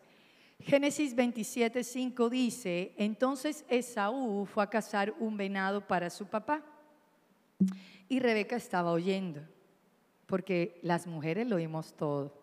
[0.60, 6.62] Génesis 27, 5 dice, entonces Esaú fue a cazar un venado para su papá
[8.08, 9.40] y Rebeca estaba oyendo,
[10.26, 12.40] porque las mujeres lo oímos todo.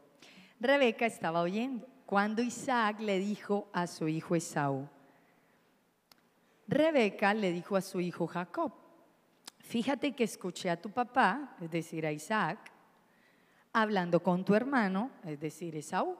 [0.60, 4.89] Rebeca estaba oyendo cuando Isaac le dijo a su hijo Esaú,
[6.67, 8.74] Rebeca le dijo a su hijo Jacob,
[9.69, 12.71] fíjate que escuché a tu papá, es decir, a Isaac,
[13.71, 16.17] hablando con tu hermano, es decir, Esaú.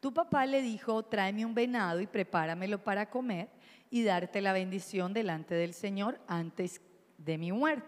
[0.00, 3.48] Tu papá le dijo, tráeme un venado y prepáramelo para comer
[3.88, 6.80] y darte la bendición delante del Señor antes
[7.18, 7.86] de mi muerte.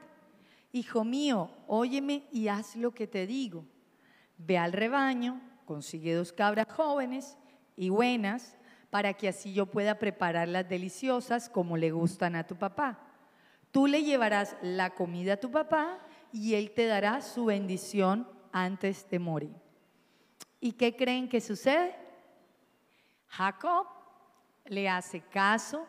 [0.70, 3.64] Hijo mío, óyeme y haz lo que te digo.
[4.38, 7.36] Ve al rebaño, consigue dos cabras jóvenes
[7.76, 8.56] y buenas,
[8.90, 13.03] para que así yo pueda prepararlas deliciosas como le gustan a tu papá.
[13.74, 15.98] Tú le llevarás la comida a tu papá
[16.32, 19.50] y él te dará su bendición antes de morir.
[20.60, 21.96] ¿Y qué creen que sucede?
[23.26, 23.88] Jacob
[24.66, 25.88] le hace caso.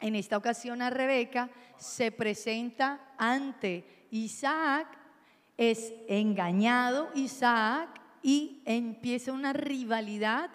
[0.00, 4.88] En esta ocasión a Rebeca se presenta ante Isaac,
[5.56, 10.50] es engañado Isaac y empieza una rivalidad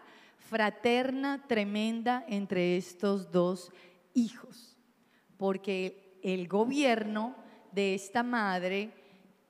[0.50, 3.72] fraterna tremenda entre estos dos
[4.14, 4.76] hijos,
[5.38, 7.36] porque el gobierno
[7.72, 8.92] de esta madre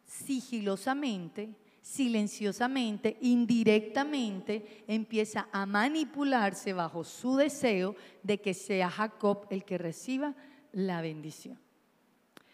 [0.05, 9.77] sigilosamente silenciosamente, indirectamente, empieza a manipularse bajo su deseo de que sea Jacob el que
[9.77, 10.35] reciba
[10.71, 11.59] la bendición.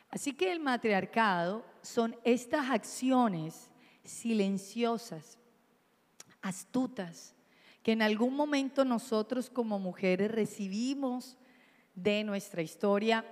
[0.09, 3.69] Así que el matriarcado son estas acciones
[4.03, 5.37] silenciosas,
[6.41, 7.35] astutas,
[7.83, 11.37] que en algún momento nosotros como mujeres recibimos
[11.93, 13.25] de nuestra historia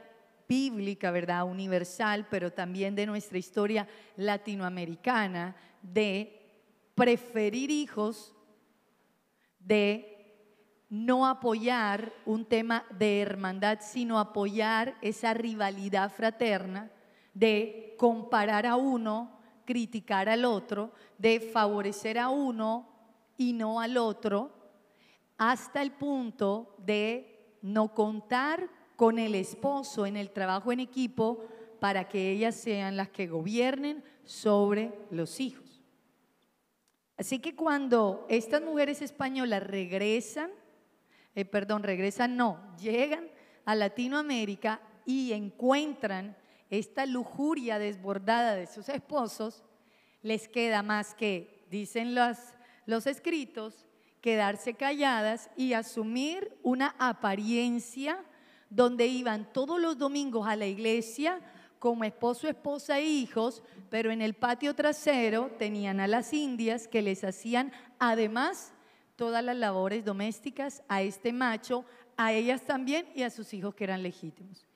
[0.48, 1.46] bíblica, ¿verdad?
[1.46, 6.42] Universal, pero también de nuestra historia latinoamericana, de
[6.96, 8.34] preferir hijos,
[9.60, 10.16] de
[10.90, 16.92] no apoyar un tema de hermandad, sino apoyar esa rivalidad fraterna,
[17.34, 22.88] de comparar a uno, criticar al otro, de favorecer a uno
[23.38, 24.52] y no al otro,
[25.38, 31.46] hasta el punto de no contar con el esposo en el trabajo en equipo
[31.80, 35.84] para que ellas sean las que gobiernen sobre los hijos.
[37.18, 40.52] Así que cuando estas mujeres españolas regresan,
[41.34, 43.30] eh, perdón, regresan no, llegan
[43.66, 46.36] a Latinoamérica y encuentran
[46.70, 49.64] esta lujuria desbordada de sus esposos,
[50.22, 52.38] les queda más que, dicen los,
[52.86, 53.86] los escritos,
[54.22, 58.24] quedarse calladas y asumir una apariencia
[58.76, 61.40] donde iban todos los domingos a la iglesia
[61.80, 67.02] como esposo, esposa e hijos, pero en el patio trasero tenían a las indias que
[67.02, 68.74] les hacían además
[69.16, 71.86] todas las labores domésticas a este macho,
[72.18, 74.68] a ellas también y a sus hijos que eran legítimos.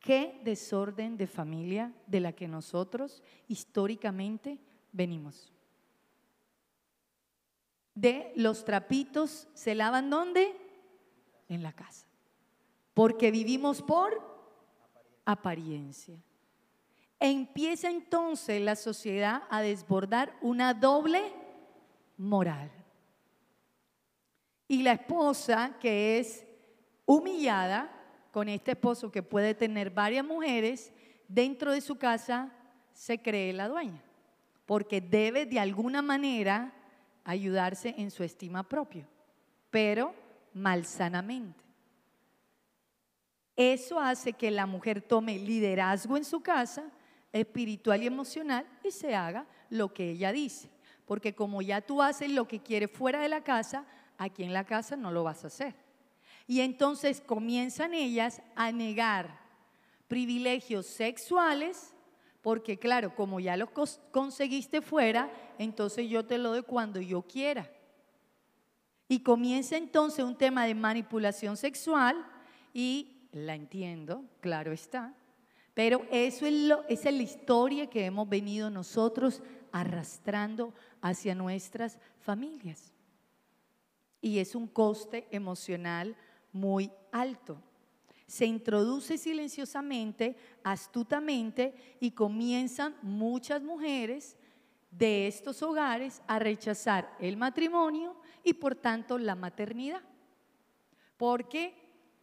[0.00, 4.58] Qué desorden de familia de la que nosotros históricamente
[4.92, 5.50] venimos.
[7.94, 10.54] De los trapitos se lavan dónde?
[11.48, 12.09] En la casa
[13.00, 14.20] porque vivimos por
[15.24, 16.22] apariencia.
[17.18, 21.32] Empieza entonces la sociedad a desbordar una doble
[22.18, 22.70] moral.
[24.68, 26.44] Y la esposa que es
[27.06, 27.90] humillada
[28.32, 30.92] con este esposo que puede tener varias mujeres,
[31.26, 32.52] dentro de su casa
[32.92, 34.02] se cree la dueña,
[34.66, 36.74] porque debe de alguna manera
[37.24, 39.08] ayudarse en su estima propia,
[39.70, 40.14] pero
[40.52, 41.69] malsanamente.
[43.56, 46.84] Eso hace que la mujer tome liderazgo en su casa,
[47.32, 50.70] espiritual y emocional, y se haga lo que ella dice.
[51.04, 53.84] Porque como ya tú haces lo que quieres fuera de la casa,
[54.16, 55.74] aquí en la casa no lo vas a hacer.
[56.46, 59.38] Y entonces comienzan ellas a negar
[60.08, 61.94] privilegios sexuales,
[62.42, 63.70] porque claro, como ya los
[64.10, 67.70] conseguiste fuera, entonces yo te lo doy cuando yo quiera.
[69.06, 72.24] Y comienza entonces un tema de manipulación sexual
[72.72, 75.14] y la entiendo, claro está,
[75.74, 76.54] pero eso es
[76.88, 82.92] esa es la historia que hemos venido nosotros arrastrando hacia nuestras familias.
[84.20, 86.16] Y es un coste emocional
[86.52, 87.62] muy alto.
[88.26, 94.36] se introduce silenciosamente, astutamente, y comienzan muchas mujeres
[94.90, 98.14] de estos hogares a rechazar el matrimonio
[98.44, 100.02] y por tanto la maternidad.
[101.16, 101.79] Porque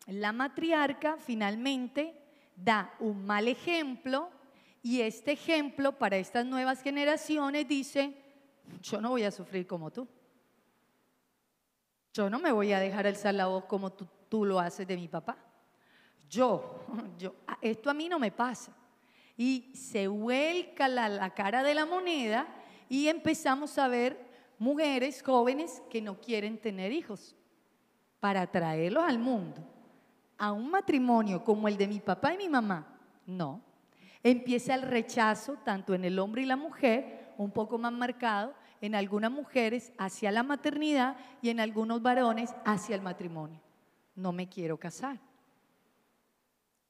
[0.08, 2.14] la matriarca finalmente
[2.56, 4.30] da un mal ejemplo
[4.82, 8.16] y este ejemplo para estas nuevas generaciones dice,
[8.82, 10.08] yo no voy a sufrir como tú.
[12.14, 14.96] Yo no me voy a dejar alzar la voz como tú, tú lo haces de
[14.96, 15.38] mi papá.
[16.30, 16.86] Yo,
[17.20, 18.72] yo, esto a mí no me pasa.
[19.36, 22.48] Y se vuelca la, la cara de la moneda
[22.90, 24.26] y empezamos a ver
[24.58, 27.36] mujeres jóvenes que no quieren tener hijos
[28.20, 29.62] para traerlos al mundo.
[30.38, 32.88] A un matrimonio como el de mi papá y mi mamá,
[33.26, 33.62] no.
[34.24, 38.96] Empieza el rechazo tanto en el hombre y la mujer, un poco más marcado, en
[38.96, 43.60] algunas mujeres hacia la maternidad y en algunos varones hacia el matrimonio.
[44.16, 45.20] No me quiero casar.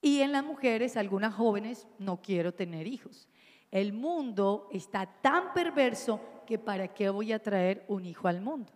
[0.01, 3.27] Y en las mujeres, algunas jóvenes, no quiero tener hijos.
[3.71, 8.71] El mundo está tan perverso que para qué voy a traer un hijo al mundo.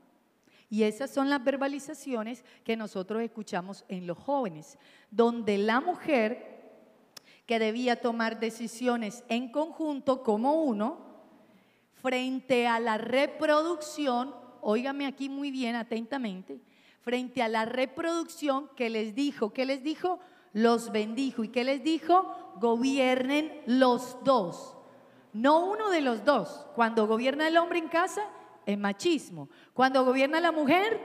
[0.72, 4.80] Y esas son las verbalizaciones que nosotros escuchamos en los jóvenes,
[5.12, 6.62] donde la mujer
[7.46, 10.98] que debía tomar decisiones en conjunto como uno,
[12.02, 16.62] frente a la reproducción, óigame aquí muy bien atentamente,
[17.02, 20.20] frente a la reproducción que les dijo, ¿qué les dijo?
[20.54, 21.44] Los bendijo.
[21.44, 22.34] ¿Y qué les dijo?
[22.62, 24.78] Gobiernen los dos.
[25.34, 26.66] No uno de los dos.
[26.76, 28.22] Cuando gobierna el hombre en casa,
[28.78, 29.50] machismo.
[29.74, 31.00] Cuando gobierna la mujer,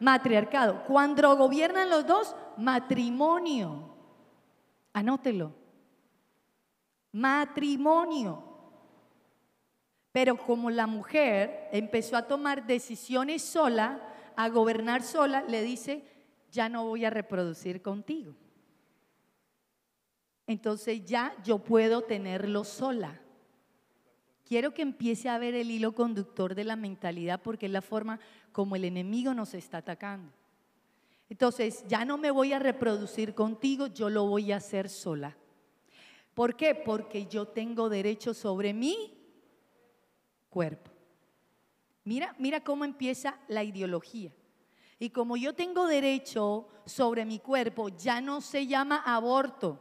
[0.00, 0.84] matriarcado.
[0.84, 3.94] Cuando gobiernan los dos, matrimonio.
[4.92, 5.52] Anótelo.
[7.12, 8.44] Matrimonio.
[10.12, 14.00] Pero como la mujer empezó a tomar decisiones sola,
[14.36, 16.04] a gobernar sola, le dice,
[16.50, 18.34] ya no voy a reproducir contigo.
[20.46, 23.20] Entonces ya yo puedo tenerlo sola.
[24.48, 28.18] Quiero que empiece a ver el hilo conductor de la mentalidad porque es la forma
[28.50, 30.32] como el enemigo nos está atacando.
[31.28, 35.36] Entonces, ya no me voy a reproducir contigo, yo lo voy a hacer sola.
[36.32, 36.74] ¿Por qué?
[36.74, 39.18] Porque yo tengo derecho sobre mí
[40.48, 40.92] cuerpo.
[42.04, 44.32] Mira, mira cómo empieza la ideología.
[44.98, 49.78] Y como yo tengo derecho sobre mi cuerpo, ya no se llama aborto,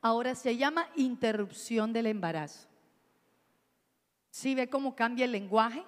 [0.00, 2.73] ahora se llama interrupción del embarazo.
[4.34, 5.84] ¿Sí ve cómo cambia el lenguaje?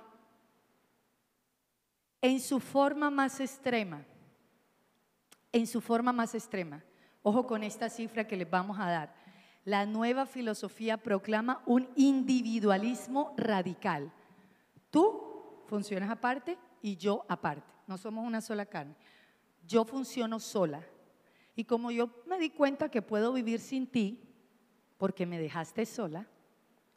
[2.23, 4.07] En su forma más extrema,
[5.51, 6.85] en su forma más extrema,
[7.25, 9.15] ojo con esta cifra que les vamos a dar
[9.65, 14.13] la nueva filosofía proclama un individualismo radical.
[14.93, 17.73] Tú funcionas aparte y yo aparte.
[17.89, 18.95] No somos una sola carne.
[19.67, 20.87] Yo funciono sola.
[21.57, 24.23] Y como yo me di cuenta que puedo vivir sin ti,
[24.99, 26.29] porque me dejaste sola,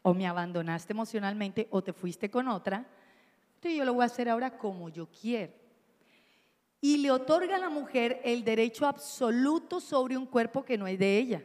[0.10, 2.86] o me abandonaste emocionalmente, o te fuiste con otra,
[3.56, 5.54] entonces yo lo voy a hacer ahora como yo quiero.
[6.82, 10.98] Y le otorga a la mujer el derecho absoluto sobre un cuerpo que no es
[10.98, 11.44] de ella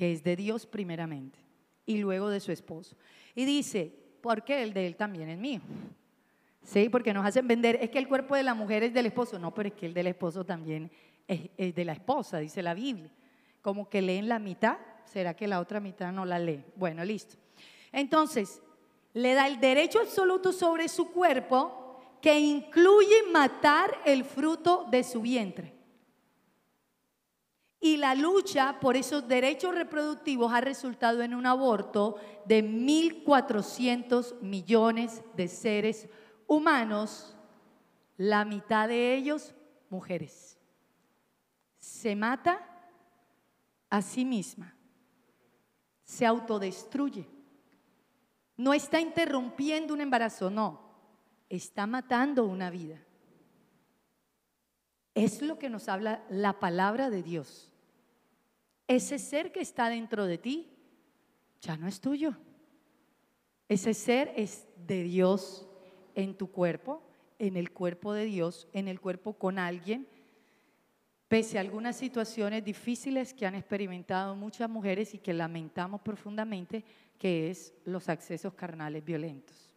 [0.00, 1.38] que es de Dios primeramente
[1.84, 2.96] y luego de su esposo.
[3.34, 3.92] Y dice,
[4.22, 5.60] porque el de él también es mío.
[6.62, 9.38] Sí, porque nos hacen vender, es que el cuerpo de la mujer es del esposo,
[9.38, 10.90] no, pero es que el del esposo también
[11.28, 13.10] es, de la esposa, dice la Biblia.
[13.60, 14.78] Como que leen la mitad,
[15.10, 16.64] ¿será que la otra mitad no la lee?
[16.76, 17.36] Bueno, listo.
[17.92, 18.62] Entonces,
[19.12, 25.20] le da el derecho absoluto sobre su cuerpo que incluye matar el fruto de su
[25.20, 25.74] vientre.
[27.80, 35.22] Y la lucha por esos derechos reproductivos ha resultado en un aborto de 1.400 millones
[35.34, 36.08] de seres
[36.46, 37.34] humanos,
[38.18, 39.54] la mitad de ellos
[39.88, 40.58] mujeres.
[41.78, 42.60] Se mata
[43.88, 44.76] a sí misma,
[46.10, 47.26] se autodestruye.
[48.56, 50.80] No está interrumpiendo un embarazo, no,
[51.48, 52.98] está matando una vida.
[55.14, 57.70] Es lo que nos habla la palabra de Dios
[58.90, 60.68] ese ser que está dentro de ti
[61.60, 62.34] ya no es tuyo.
[63.68, 65.68] Ese ser es de Dios
[66.16, 67.00] en tu cuerpo,
[67.38, 70.08] en el cuerpo de Dios, en el cuerpo con alguien,
[71.30, 76.84] pese a algunas situaciones difíciles que han experimentado muchas mujeres y que lamentamos profundamente,
[77.20, 79.70] que es los accesos carnales violentos.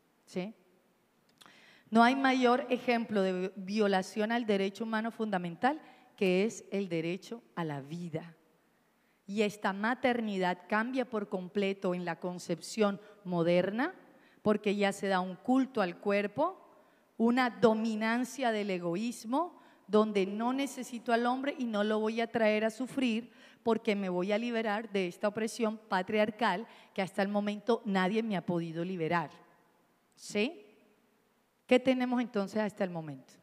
[1.91, 5.79] No hay mayor ejemplo de violación al derecho humano fundamental
[6.17, 8.35] que es el derecho a la vida
[9.27, 13.93] y esta maternidad cambia por completo en la concepción moderna,
[14.41, 16.59] porque ya se da un culto al cuerpo,
[17.17, 22.65] una dominancia del egoísmo, donde no necesito al hombre y no lo voy a traer
[22.65, 23.31] a sufrir
[23.63, 28.37] porque me voy a liberar de esta opresión patriarcal que hasta el momento nadie me
[28.37, 29.29] ha podido liberar.
[30.15, 30.65] ¿Sí?
[31.65, 33.33] ¿Qué tenemos entonces hasta el momento?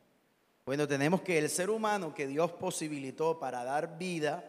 [0.67, 4.45] Bueno, tenemos que el ser humano que Dios posibilitó para dar vida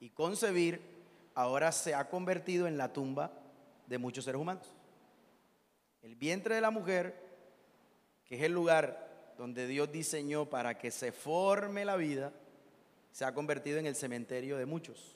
[0.00, 0.80] y concebir,
[1.34, 3.32] ahora se ha convertido en la tumba
[3.86, 4.66] de muchos seres humanos.
[6.02, 7.14] El vientre de la mujer,
[8.24, 9.05] que es el lugar
[9.36, 12.32] donde Dios diseñó para que se forme la vida,
[13.12, 15.14] se ha convertido en el cementerio de muchos.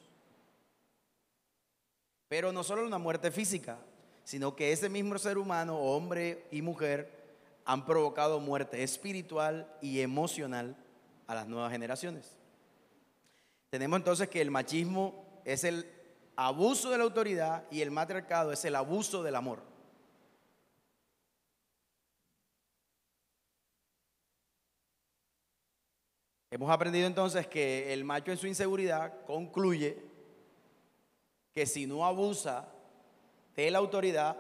[2.29, 3.79] Pero no solo una muerte física,
[4.25, 7.11] sino que ese mismo ser humano, hombre y mujer,
[7.65, 10.77] han provocado muerte espiritual y emocional
[11.27, 12.37] a las nuevas generaciones.
[13.71, 15.87] Tenemos entonces que el machismo es el
[16.37, 19.70] abuso de la autoridad y el matriarcado es el abuso del amor.
[26.51, 29.97] Hemos aprendido entonces que el macho en su inseguridad concluye
[31.53, 32.69] que si no abusa
[33.55, 34.37] de la autoridad,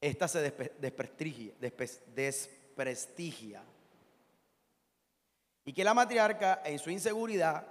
[0.00, 0.42] esta se
[0.78, 1.54] desprestigia,
[2.14, 3.64] desprestigia.
[5.64, 7.66] Y que la matriarca en su inseguridad,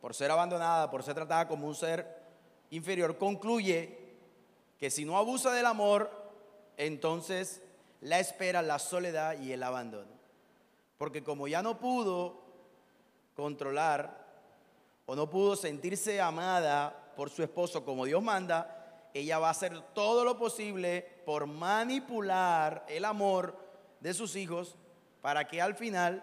[0.00, 2.06] por ser abandonada, por ser tratada como un ser
[2.70, 3.98] inferior, concluye
[4.78, 6.10] que si no abusa del amor,
[6.76, 7.62] entonces
[8.00, 10.21] la espera la soledad y el abandono.
[11.02, 12.44] Porque como ya no pudo
[13.34, 14.24] controlar
[15.04, 19.80] o no pudo sentirse amada por su esposo como Dios manda, ella va a hacer
[19.94, 23.58] todo lo posible por manipular el amor
[23.98, 24.76] de sus hijos
[25.20, 26.22] para que al final,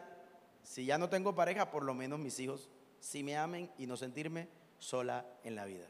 [0.63, 2.69] si ya no tengo pareja, por lo menos mis hijos
[3.01, 5.88] sí me amen y no sentirme sola en la vida.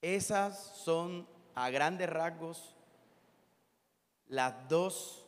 [0.00, 2.74] Esas son a grandes rasgos
[4.32, 5.26] las dos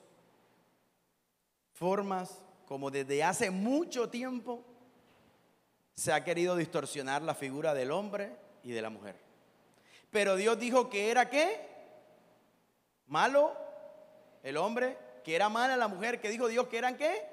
[1.74, 4.64] formas como desde hace mucho tiempo
[5.94, 9.16] se ha querido distorsionar la figura del hombre y de la mujer.
[10.10, 11.68] Pero Dios dijo que era qué?
[13.06, 13.54] Malo
[14.42, 17.26] el hombre, que era mala la mujer, que dijo Dios que eran qué?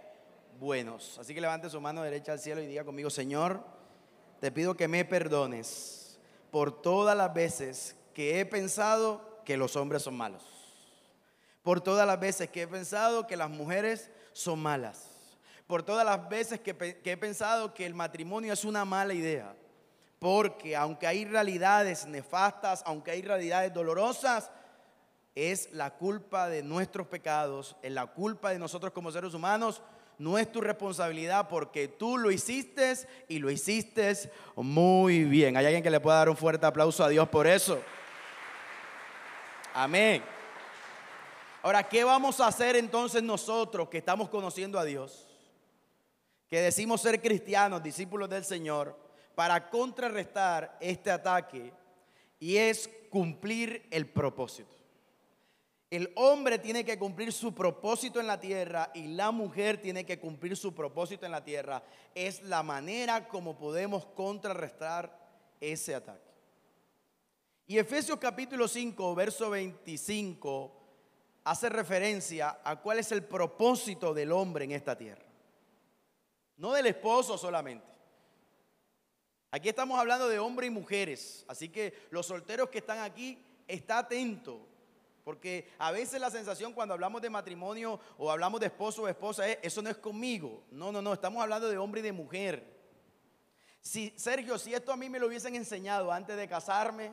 [0.59, 1.17] Buenos.
[1.19, 3.63] Así que levante su mano derecha al cielo y diga conmigo, Señor,
[4.41, 6.19] te pido que me perdones
[6.51, 10.60] por todas las veces que he pensado que los hombres son malos
[11.63, 15.07] por todas las veces que he pensado que las mujeres son malas.
[15.67, 19.55] Por todas las veces que, he pensado que el matrimonio es una mala idea.
[20.19, 24.51] Porque aunque hay realidades nefastas, aunque hay realidades dolorosas,
[25.33, 29.81] es la culpa de nuestros pecados, es la culpa de nosotros como seres humanos.
[30.17, 32.93] No es tu responsabilidad porque tú lo hiciste
[33.27, 34.13] y lo hiciste
[34.55, 35.57] muy bien.
[35.57, 37.81] ¿Hay alguien que le pueda dar un fuerte aplauso a Dios por eso?
[39.73, 40.21] Amén.
[41.63, 45.27] Ahora, ¿qué vamos a hacer entonces nosotros que estamos conociendo a Dios?
[46.47, 48.97] Que decimos ser cristianos, discípulos del Señor,
[49.35, 51.71] para contrarrestar este ataque
[52.39, 54.75] y es cumplir el propósito.
[55.91, 60.19] El hombre tiene que cumplir su propósito en la tierra y la mujer tiene que
[60.19, 61.83] cumplir su propósito en la tierra.
[62.15, 65.15] Es la manera como podemos contrarrestar
[65.59, 66.31] ese ataque.
[67.67, 70.80] Y Efesios capítulo 5, verso 25
[71.43, 75.25] hace referencia a cuál es el propósito del hombre en esta tierra.
[76.57, 77.87] No del esposo solamente.
[79.49, 83.99] Aquí estamos hablando de hombres y mujeres, así que los solteros que están aquí, está
[83.99, 84.65] atento,
[85.23, 89.47] porque a veces la sensación cuando hablamos de matrimonio o hablamos de esposo o esposa
[89.47, 90.63] es, eso no es conmigo.
[90.71, 92.81] No, no, no, estamos hablando de hombre y de mujer.
[93.81, 97.11] Si, Sergio, si esto a mí me lo hubiesen enseñado antes de casarme,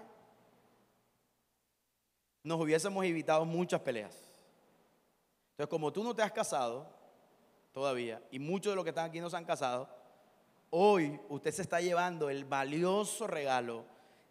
[2.43, 4.17] nos hubiésemos evitado muchas peleas.
[5.53, 6.89] Entonces, como tú no te has casado
[7.73, 9.89] todavía, y muchos de los que están aquí no se han casado,
[10.71, 13.85] hoy usted se está llevando el valioso regalo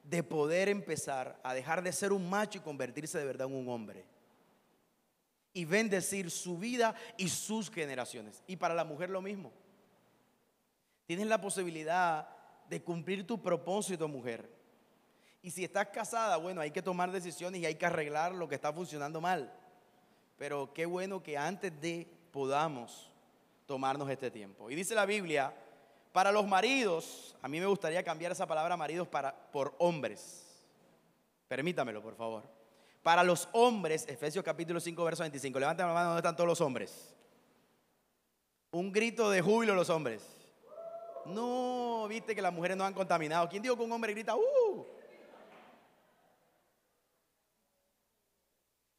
[0.04, 3.70] de poder empezar a dejar de ser un macho y convertirse de verdad en un
[3.70, 4.06] hombre.
[5.54, 8.44] Y bendecir su vida y sus generaciones.
[8.48, 9.52] Y para la mujer lo mismo.
[11.08, 12.30] Tienes la posibilidad
[12.70, 14.57] de cumplir tu propósito, mujer.
[15.42, 18.56] Y si estás casada, bueno, hay que tomar decisiones y hay que arreglar lo que
[18.56, 19.54] está funcionando mal.
[20.38, 23.10] Pero qué bueno que antes de podamos
[23.66, 24.70] tomarnos este tiempo.
[24.70, 25.54] Y dice la Biblia,
[26.12, 30.66] para los maridos, a mí me gustaría cambiar esa palabra maridos para, por hombres.
[31.48, 32.44] Permítamelo, por favor.
[33.04, 35.60] Para los hombres, Efesios capítulo 5, verso 25.
[35.60, 37.16] Levanten la mano, ¿dónde están todos los hombres?
[38.72, 40.24] Un grito de júbilo los hombres.
[41.26, 43.48] No, viste que las mujeres no han contaminado.
[43.48, 44.86] ¿Quién dijo que un hombre grita, uh?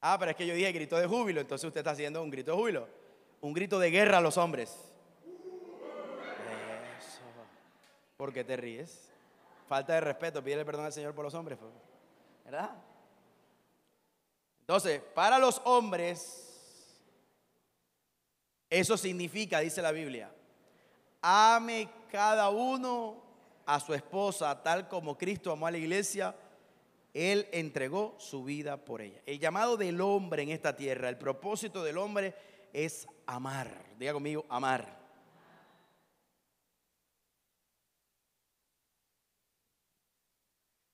[0.01, 2.53] Ah, pero es que yo dije grito de júbilo, entonces usted está haciendo un grito
[2.53, 2.89] de júbilo.
[3.41, 4.71] Un grito de guerra a los hombres.
[6.99, 7.21] Eso.
[8.17, 9.11] ¿Por qué te ríes?
[9.69, 11.59] Falta de respeto, pídele perdón al Señor por los hombres.
[12.45, 12.71] ¿Verdad?
[14.61, 17.01] Entonces, para los hombres,
[18.71, 20.31] eso significa, dice la Biblia,
[21.23, 23.23] ame cada uno
[23.67, 26.35] a su esposa tal como Cristo amó a la iglesia.
[27.15, 29.21] Él entregó su vida por ella.
[29.27, 32.35] El llamado del hombre en esta tierra, el propósito del hombre
[32.73, 33.87] es amar.
[33.99, 34.99] Diga conmigo, amar.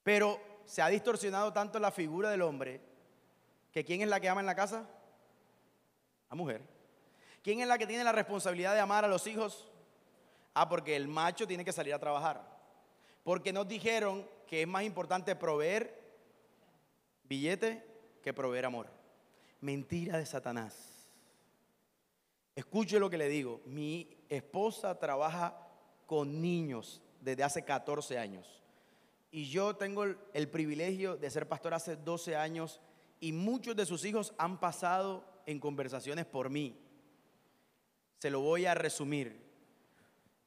[0.03, 2.81] Pero se ha distorsionado tanto la figura del hombre
[3.73, 4.89] que ¿quién es la que ama en la casa?
[6.31, 6.63] La mujer.
[7.43, 9.69] ¿Quién es la que tiene la responsabilidad de amar a los hijos?
[10.55, 12.43] Ah, porque el macho tiene que salir a trabajar.
[13.25, 16.04] Porque nos dijeron que es más importante proveer
[17.25, 17.85] billete
[18.23, 18.89] que proveer amor.
[19.61, 21.09] Mentira de Satanás.
[22.55, 23.61] Escuche lo que le digo.
[23.67, 25.57] Mi esposa trabaja
[26.07, 28.63] con niños desde hace 14 años.
[29.31, 32.81] Y yo tengo el, privilegio de ser pastor hace 12 años
[33.19, 36.79] y muchos de sus hijos han pasado en conversaciones por mí.
[38.19, 39.43] Se lo voy a resumir.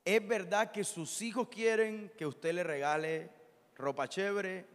[0.05, 3.29] Es verdad que sus hijos quieren que usted le regale
[3.75, 4.65] ropa chévere,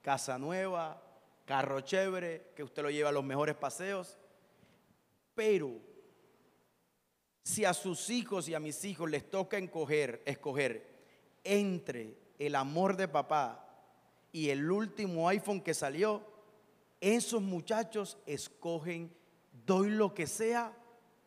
[0.00, 1.02] casa nueva,
[1.50, 4.16] carro chévere, que usted lo lleve a los mejores paseos.
[5.34, 5.80] Pero
[7.42, 10.88] si a sus hijos y a mis hijos les toca escoger, escoger
[11.42, 13.66] entre el amor de papá
[14.30, 16.22] y el último iPhone que salió,
[17.00, 19.12] esos muchachos escogen,
[19.66, 20.72] doy lo que sea.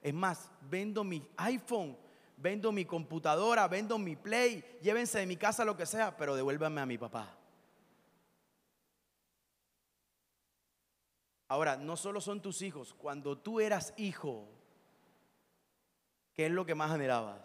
[0.01, 1.97] Es más, vendo mi iPhone,
[2.38, 6.80] vendo mi computadora, vendo mi Play, llévense de mi casa lo que sea, pero devuélvanme
[6.80, 7.42] a mi papá.
[11.54, 14.47] Ahora, no solo son tus hijos, cuando tú eras hijo,
[16.34, 17.43] ¿qué es lo que más anhelabas?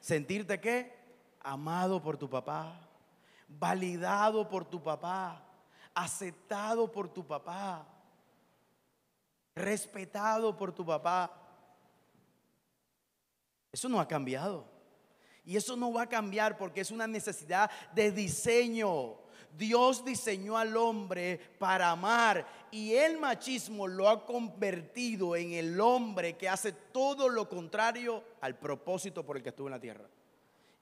[0.00, 0.96] Sentirte qué?
[1.42, 2.88] Amado por tu papá,
[3.46, 5.44] validado por tu papá,
[5.92, 7.86] aceptado por tu papá,
[9.54, 11.30] respetado por tu papá.
[13.70, 14.64] Eso no ha cambiado.
[15.44, 19.16] Y eso no va a cambiar porque es una necesidad de diseño.
[19.56, 26.36] Dios diseñó al hombre para amar y el machismo lo ha convertido en el hombre
[26.36, 30.10] que hace todo lo contrario al propósito por el que estuvo en la tierra.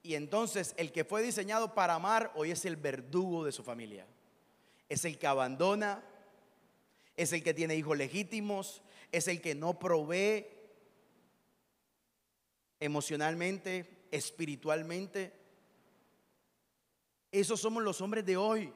[0.01, 4.07] Y entonces el que fue diseñado para amar hoy es el verdugo de su familia.
[4.89, 6.03] Es el que abandona,
[7.15, 8.81] es el que tiene hijos legítimos,
[9.11, 10.47] es el que no provee
[12.79, 15.31] emocionalmente, espiritualmente.
[17.31, 18.73] Esos somos los hombres de hoy.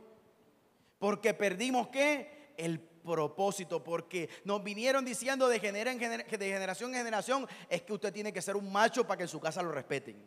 [1.00, 2.54] Porque perdimos qué?
[2.58, 3.84] El propósito.
[3.84, 8.34] Porque nos vinieron diciendo de, genera en de generación en generación es que usted tiene
[8.34, 10.22] que ser un macho para que en su casa lo respeten.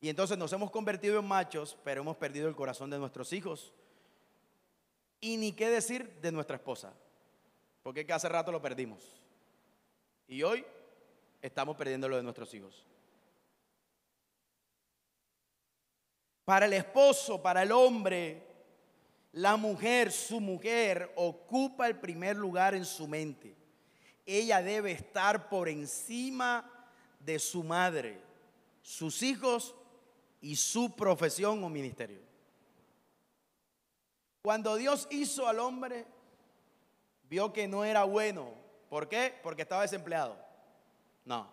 [0.00, 3.72] Y entonces nos hemos convertido en machos, pero hemos perdido el corazón de nuestros hijos.
[5.20, 6.92] Y ni qué decir de nuestra esposa.
[7.82, 9.02] Porque es que hace rato lo perdimos.
[10.28, 10.64] Y hoy
[11.40, 12.84] estamos perdiendo lo de nuestros hijos.
[16.44, 18.45] Para el esposo, para el hombre,
[19.36, 23.54] la mujer, su mujer, ocupa el primer lugar en su mente.
[24.24, 26.88] Ella debe estar por encima
[27.20, 28.18] de su madre,
[28.80, 29.74] sus hijos
[30.40, 32.18] y su profesión o ministerio.
[34.40, 36.06] Cuando Dios hizo al hombre,
[37.28, 38.54] vio que no era bueno.
[38.88, 39.38] ¿Por qué?
[39.42, 40.34] Porque estaba desempleado.
[41.26, 41.46] No.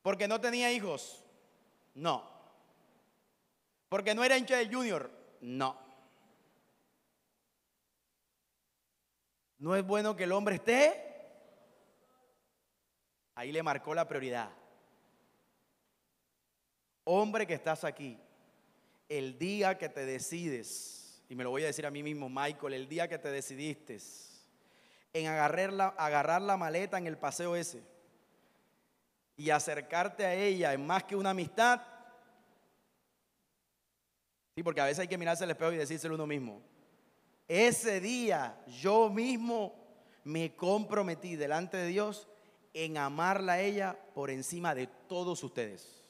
[0.00, 1.24] Porque no tenía hijos.
[1.92, 2.22] No.
[3.88, 5.10] Porque no era hincha del Junior.
[5.40, 5.81] No.
[9.62, 10.92] No es bueno que el hombre esté.
[13.36, 14.50] Ahí le marcó la prioridad.
[17.04, 18.18] Hombre que estás aquí,
[19.08, 22.74] el día que te decides, y me lo voy a decir a mí mismo, Michael,
[22.74, 24.00] el día que te decidiste
[25.12, 27.84] en agarrar la, agarrar la maleta en el paseo ese
[29.36, 31.80] y acercarte a ella en más que una amistad,
[34.56, 36.71] sí, porque a veces hay que mirarse al espejo y decírselo uno mismo.
[37.52, 39.74] Ese día yo mismo
[40.24, 42.26] me comprometí delante de Dios
[42.72, 46.02] en amarla a ella por encima de todos ustedes.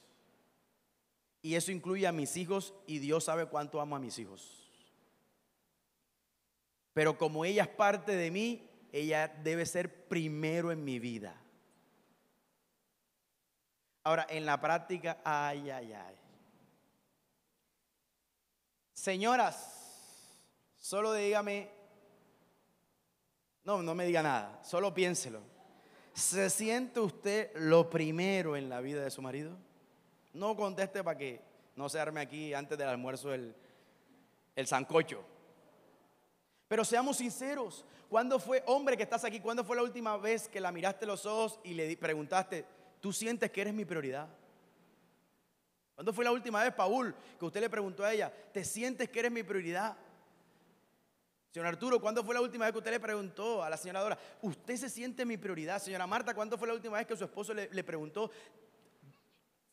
[1.40, 4.72] Y eso incluye a mis hijos y Dios sabe cuánto amo a mis hijos.
[6.94, 11.42] Pero como ella es parte de mí, ella debe ser primero en mi vida.
[14.04, 16.16] Ahora, en la práctica, ay, ay, ay.
[18.94, 19.81] Señoras,
[20.92, 21.70] solo dígame
[23.64, 25.40] No, no me diga nada, solo piénselo.
[26.12, 29.56] ¿Se siente usted lo primero en la vida de su marido?
[30.34, 31.40] No conteste para que
[31.76, 33.54] no se arme aquí antes del almuerzo el,
[34.54, 35.24] el sancocho.
[36.68, 40.60] Pero seamos sinceros, ¿cuándo fue, hombre que estás aquí, cuándo fue la última vez que
[40.60, 42.66] la miraste los ojos y le preguntaste,
[43.00, 44.28] ¿tú sientes que eres mi prioridad?
[45.94, 49.20] ¿Cuándo fue la última vez, Paul, que usted le preguntó a ella, ¿te sientes que
[49.20, 49.96] eres mi prioridad?
[51.52, 54.18] Señor Arturo, ¿cuándo fue la última vez que usted le preguntó a la señora Dora,
[54.40, 55.82] ¿usted se siente mi prioridad?
[55.82, 58.30] Señora Marta, ¿cuándo fue la última vez que su esposo le, le preguntó,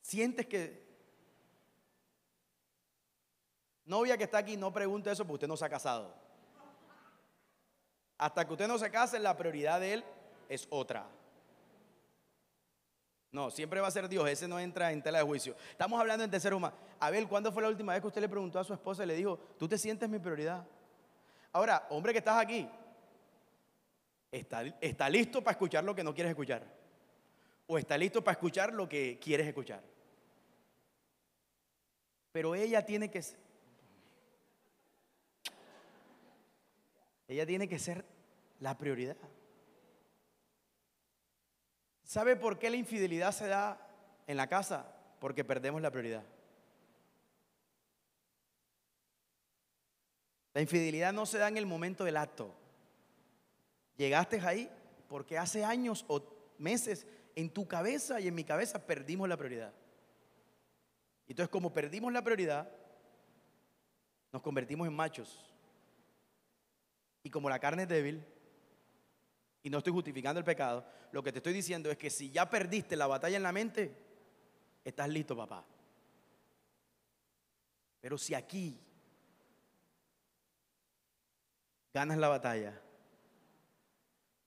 [0.01, 0.86] ¿sientes que...
[3.86, 6.13] Novia que está aquí, no pregunte eso porque usted no se ha casado.
[8.17, 10.03] Hasta que usted no se case, la prioridad de él
[10.49, 11.07] es otra.
[13.32, 15.55] No, siempre va a ser Dios, ese no entra en tela de juicio.
[15.71, 16.75] Estamos hablando en tercer humano.
[16.99, 19.15] Abel, ¿cuándo fue la última vez que usted le preguntó a su esposa y le
[19.15, 20.67] dijo, tú te sientes mi prioridad?
[21.52, 22.68] Ahora, hombre que estás aquí,
[24.32, 26.64] ¿está, está listo para escuchar lo que no quieres escuchar?
[27.68, 29.82] ¿O está listo para escuchar lo que quieres escuchar?
[32.32, 33.24] Pero ella tiene que
[37.28, 38.04] Ella tiene que ser
[38.60, 39.16] la prioridad.
[42.04, 43.80] ¿Sabe por qué la infidelidad se da
[44.26, 44.91] en la casa?
[45.20, 46.24] Porque perdemos la prioridad.
[50.54, 52.54] La infidelidad no se da en el momento del acto.
[53.97, 54.70] Llegaste ahí
[55.08, 56.24] porque hace años o
[56.58, 59.74] meses en tu cabeza y en mi cabeza perdimos la prioridad.
[61.28, 62.72] Entonces como perdimos la prioridad,
[64.32, 65.45] nos convertimos en machos.
[67.24, 68.26] Y como la carne es débil,
[69.62, 72.50] y no estoy justificando el pecado, lo que te estoy diciendo es que si ya
[72.50, 73.93] perdiste la batalla en la mente,
[74.86, 75.66] estás listo, papá.
[78.00, 78.80] Pero si aquí
[81.93, 82.79] ganas la batalla,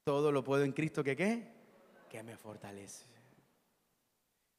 [0.05, 1.49] todo lo puedo en Cristo que qué?
[2.09, 3.07] Que me fortalece.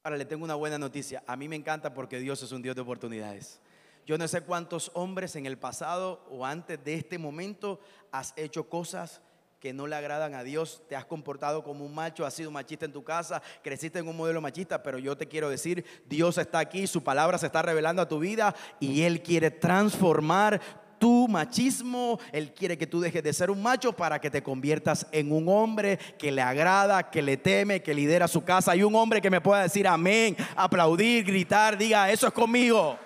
[0.03, 1.23] Ahora le tengo una buena noticia.
[1.27, 3.61] A mí me encanta porque Dios es un Dios de oportunidades.
[4.05, 7.79] Yo no sé cuántos hombres en el pasado o antes de este momento
[8.11, 9.21] has hecho cosas
[9.61, 12.84] que no le agradan a Dios, te has comportado como un macho, has sido machista
[12.84, 16.59] en tu casa, creciste en un modelo machista, pero yo te quiero decir, Dios está
[16.59, 20.59] aquí, su palabra se está revelando a tu vida y Él quiere transformar
[21.04, 25.06] tu machismo, Él quiere que tú dejes de ser un macho para que te conviertas
[25.12, 28.72] en un hombre que le agrada, que le teme, que lidera su casa.
[28.72, 32.97] Hay un hombre que me pueda decir amén, aplaudir, gritar, diga, eso es conmigo.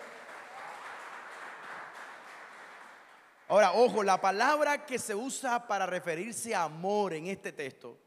[3.48, 7.98] Ahora, ojo, la palabra que se usa para referirse a amor en este texto,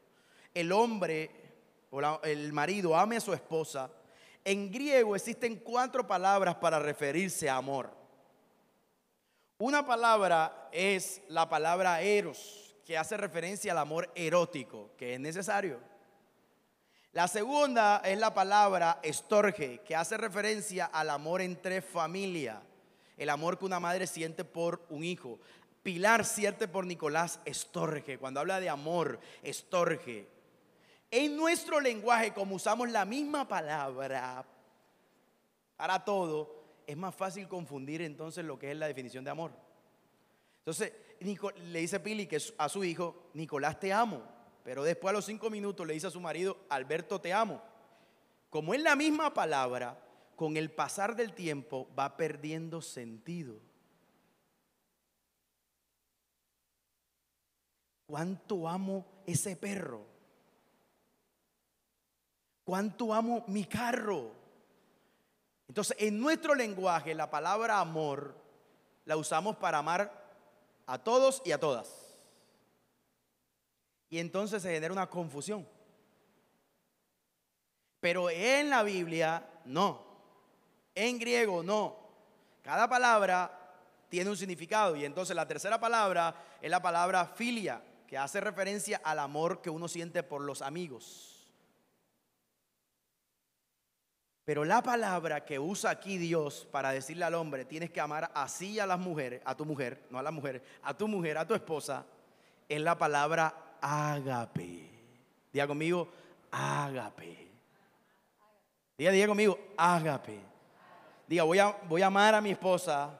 [0.53, 1.31] el hombre
[1.89, 3.91] o el marido ame a su esposa,
[4.45, 8.00] en griego existen cuatro palabras para referirse a amor.
[9.61, 15.79] Una palabra es la palabra eros, que hace referencia al amor erótico, que es necesario.
[17.11, 22.59] La segunda es la palabra estorge, que hace referencia al amor entre familia
[23.17, 25.39] el amor que una madre siente por un hijo.
[25.83, 28.17] Pilar siente por Nicolás estorge.
[28.17, 30.27] Cuando habla de amor, estorge.
[31.11, 34.43] En nuestro lenguaje, como usamos la misma palabra
[35.77, 36.60] para todo,
[36.91, 39.53] es más fácil confundir entonces lo que es la definición de amor.
[40.57, 44.21] Entonces, le dice Pili que a su hijo, Nicolás te amo.
[44.63, 47.61] Pero después a los cinco minutos le dice a su marido, Alberto te amo.
[48.49, 50.03] Como es la misma palabra,
[50.35, 53.55] con el pasar del tiempo va perdiendo sentido.
[58.05, 60.05] ¿Cuánto amo ese perro?
[62.65, 64.40] ¿Cuánto amo mi carro?
[65.71, 68.35] Entonces, en nuestro lenguaje, la palabra amor
[69.05, 70.11] la usamos para amar
[70.85, 72.13] a todos y a todas.
[74.09, 75.65] Y entonces se genera una confusión.
[78.01, 80.03] Pero en la Biblia, no.
[80.93, 81.95] En griego no.
[82.61, 83.57] Cada palabra
[84.09, 88.99] tiene un significado y entonces la tercera palabra es la palabra filia, que hace referencia
[89.05, 91.30] al amor que uno siente por los amigos.
[94.51, 98.81] Pero la palabra que usa aquí Dios para decirle al hombre, tienes que amar así
[98.81, 101.53] a las mujeres, a tu mujer, no a la mujer, a tu mujer, a tu
[101.53, 102.05] esposa,
[102.67, 104.89] es la palabra ágape.
[105.53, 106.11] Diga conmigo,
[106.51, 107.47] ágape.
[108.97, 110.41] Diga, diga conmigo, ágape
[111.29, 113.17] diga, voy a, voy a amar a mi esposa,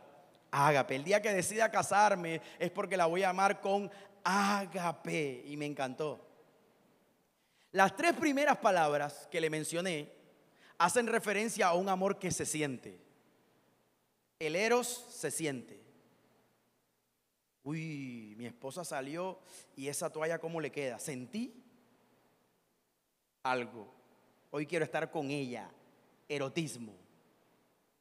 [0.51, 0.97] ágape.
[0.97, 3.89] El día que decida casarme es porque la voy a amar con
[4.25, 5.43] ágape.
[5.45, 6.19] Y me encantó.
[7.71, 10.19] Las tres primeras palabras que le mencioné
[10.81, 12.99] hacen referencia a un amor que se siente.
[14.39, 15.79] El eros se siente.
[17.63, 19.37] Uy, mi esposa salió
[19.75, 20.97] y esa toalla cómo le queda.
[20.97, 21.53] Sentí
[23.43, 23.93] algo.
[24.49, 25.69] Hoy quiero estar con ella.
[26.27, 26.95] Erotismo.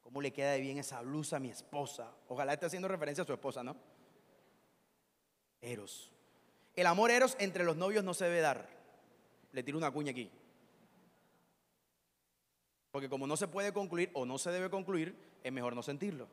[0.01, 2.11] ¿Cómo le queda de bien esa blusa a mi esposa?
[2.29, 3.77] Ojalá esté haciendo referencia a su esposa, ¿no?
[5.61, 6.11] Eros.
[6.75, 8.67] El amor eros entre los novios no se debe dar.
[9.51, 10.31] Le tiro una cuña aquí.
[12.91, 16.27] Porque como no se puede concluir o no se debe concluir, es mejor no sentirlo.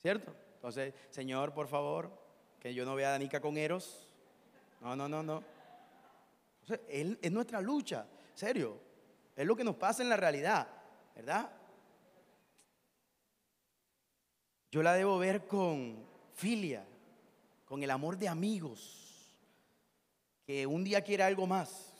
[0.00, 0.34] ¿Cierto?
[0.54, 2.10] Entonces, Señor, por favor,
[2.58, 4.08] que yo no vea a Danica con Eros.
[4.80, 5.44] No, no, no, no.
[6.88, 8.78] es nuestra lucha, serio.
[9.36, 10.66] Es lo que nos pasa en la realidad,
[11.14, 11.50] ¿verdad?
[14.70, 16.84] Yo la debo ver con filia,
[17.64, 19.32] con el amor de amigos,
[20.46, 21.95] que un día quiere algo más.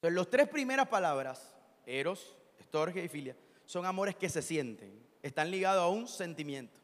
[0.00, 3.36] Entonces, las tres primeras palabras, eros, estorge y filia,
[3.66, 6.80] son amores que se sienten, están ligados a un sentimiento.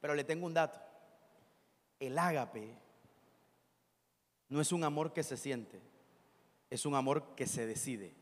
[0.00, 0.80] Pero le tengo un dato.
[2.00, 2.74] El ágape
[4.48, 5.80] no es un amor que se siente,
[6.70, 8.12] es un amor que se decide.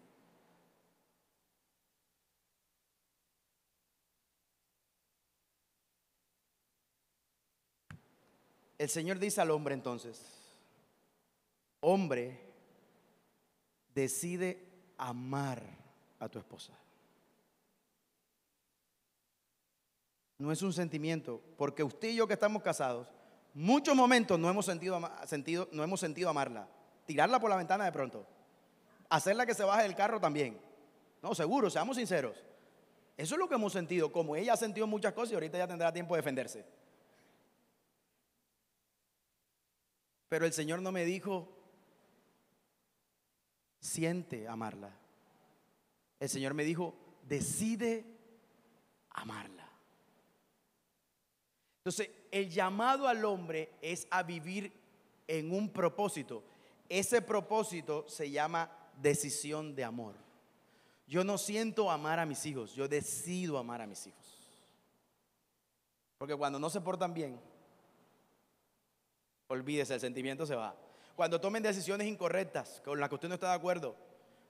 [8.76, 10.22] El Señor dice al hombre entonces,
[11.81, 12.47] hombre,
[14.03, 14.64] decide
[14.96, 15.61] amar
[16.20, 16.72] a tu esposa.
[20.38, 23.09] No es un sentimiento, porque usted y yo que estamos casados,
[23.55, 25.01] muchos momentos no hemos sentido,
[25.72, 26.68] no hemos sentido amarla.
[27.07, 28.24] Tirarla por la ventana de pronto.
[29.09, 30.61] Hacerla que se baje del carro también.
[31.22, 32.36] No, seguro, seamos sinceros.
[33.16, 34.12] Eso es lo que hemos sentido.
[34.12, 36.64] Como ella ha sentido muchas cosas y ahorita ya tendrá tiempo de defenderse.
[40.28, 41.49] Pero el Señor no me dijo,
[43.81, 44.97] siente amarla.
[46.20, 48.05] El Señor me dijo, decide
[49.11, 49.68] amarla.
[51.79, 54.72] Entonces, el llamado al hombre es a vivir
[55.26, 56.43] en un propósito.
[56.89, 58.70] Ese propósito se llama
[59.01, 60.14] decisión de amor.
[61.07, 64.39] Yo no siento amar a mis hijos, yo decido amar a mis hijos.
[66.18, 67.41] Porque cuando no se portan bien,
[69.47, 70.76] olvídese, el sentimiento se va.
[71.19, 73.97] Cuando tomen decisiones incorrectas con las que usted no está de acuerdo,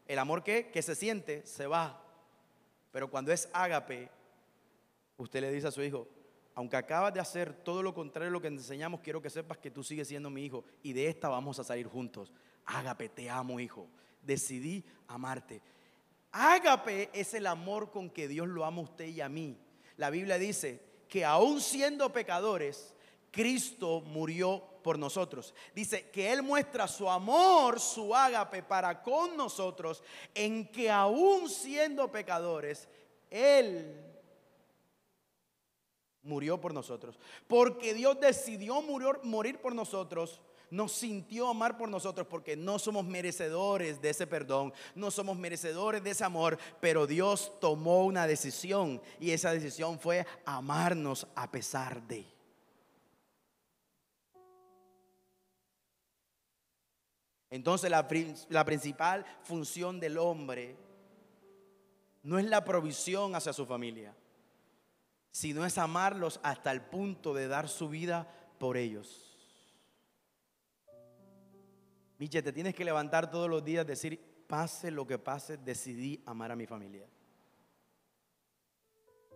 [0.06, 2.04] el amor que, que se siente se va.
[2.92, 4.10] Pero cuando es ágape,
[5.16, 6.06] usted le dice a su hijo,
[6.54, 9.70] aunque acabas de hacer todo lo contrario a lo que enseñamos, quiero que sepas que
[9.70, 12.34] tú sigues siendo mi hijo y de esta vamos a salir juntos.
[12.66, 13.88] Ágape, te amo, hijo.
[14.20, 15.62] Decidí amarte.
[16.32, 19.56] Ágape es el amor con que Dios lo ama a usted y a mí.
[19.96, 22.94] La Biblia dice que aún siendo pecadores,
[23.30, 25.54] Cristo murió por nosotros.
[25.74, 30.02] Dice que Él muestra su amor, su ágape para con nosotros,
[30.34, 32.88] en que aún siendo pecadores,
[33.30, 34.08] Él
[36.22, 37.18] murió por nosotros.
[37.46, 44.02] Porque Dios decidió morir, por nosotros, nos sintió amar por nosotros porque no somos merecedores
[44.02, 49.30] de ese perdón, no somos merecedores de ese amor, pero Dios tomó una decisión y
[49.30, 52.37] esa decisión fue amarnos a pesar de.
[57.50, 58.06] Entonces la,
[58.48, 60.76] la principal función del hombre
[62.22, 64.14] no es la provisión hacia su familia
[65.30, 68.26] sino es amarlos hasta el punto de dar su vida
[68.58, 69.36] por ellos.
[72.18, 76.50] Miche, te tienes que levantar todos los días, decir, pase lo que pase, decidí amar
[76.50, 77.06] a mi familia.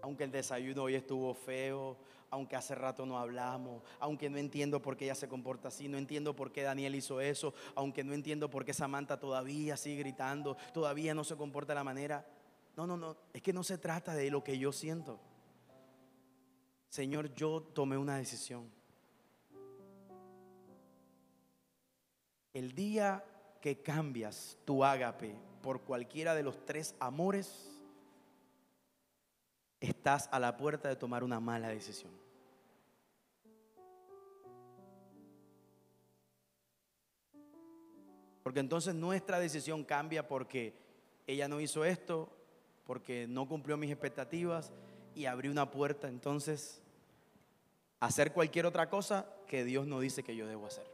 [0.03, 1.97] Aunque el desayuno hoy estuvo feo,
[2.33, 5.99] aunque hace rato no hablamos, aunque no entiendo por qué ella se comporta así, no
[5.99, 10.57] entiendo por qué Daniel hizo eso, aunque no entiendo por qué Samantha todavía sigue gritando,
[10.73, 12.27] todavía no se comporta de la manera.
[12.75, 15.21] No, no, no, es que no se trata de lo que yo siento.
[16.89, 18.67] Señor, yo tomé una decisión.
[22.55, 23.23] El día
[23.61, 27.71] que cambias tu ágape por cualquiera de los tres amores,
[29.81, 32.22] estás a la puerta de tomar una mala decisión.
[38.53, 40.75] Porque entonces nuestra decisión cambia porque
[41.27, 42.29] ella no hizo esto,
[42.85, 44.75] porque no cumplió mis expectativas
[45.15, 46.83] y abrió una puerta entonces
[47.99, 50.85] hacer cualquier otra cosa que Dios no dice que yo debo hacer.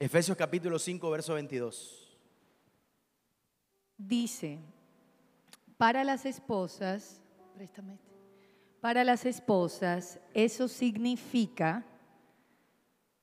[0.00, 2.16] Efesios capítulo 5, verso 22.
[3.98, 4.58] Dice,
[5.76, 7.20] para las esposas,
[7.60, 7.82] este.
[8.80, 11.84] para las esposas eso significa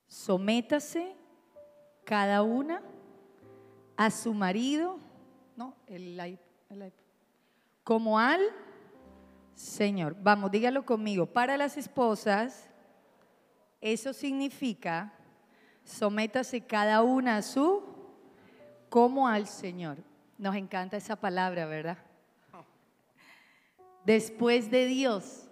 [0.10, 1.16] sométase
[2.04, 2.82] cada una
[3.96, 4.98] a su marido,
[5.56, 6.94] no, el, el
[7.84, 8.42] como al
[9.54, 10.16] Señor.
[10.22, 11.26] Vamos, dígalo conmigo.
[11.26, 12.68] Para las esposas,
[13.82, 15.14] eso significa,
[15.84, 17.84] sométase cada una a su,
[18.90, 19.98] como al Señor.
[20.38, 21.98] Nos encanta esa palabra, ¿verdad?
[24.06, 25.48] Después de Dios,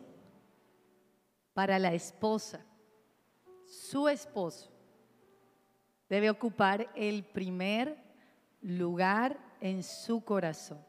[1.53, 2.66] para la esposa,
[3.78, 4.71] su esposo
[6.09, 7.95] debe ocupar el primer
[8.61, 10.80] lugar en su corazón.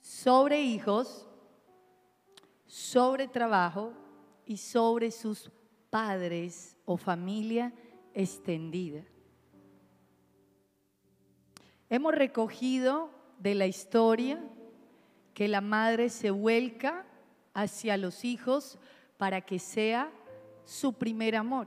[0.00, 1.28] Sobre hijos,
[2.66, 3.92] sobre trabajo
[4.46, 5.50] y sobre sus
[5.90, 7.72] padres o familia
[8.14, 9.04] extendida.
[11.90, 14.42] Hemos recogido de la historia
[15.34, 17.04] que la madre se vuelca
[17.52, 18.78] hacia los hijos
[19.18, 20.10] para que sea
[20.70, 21.66] su primer amor.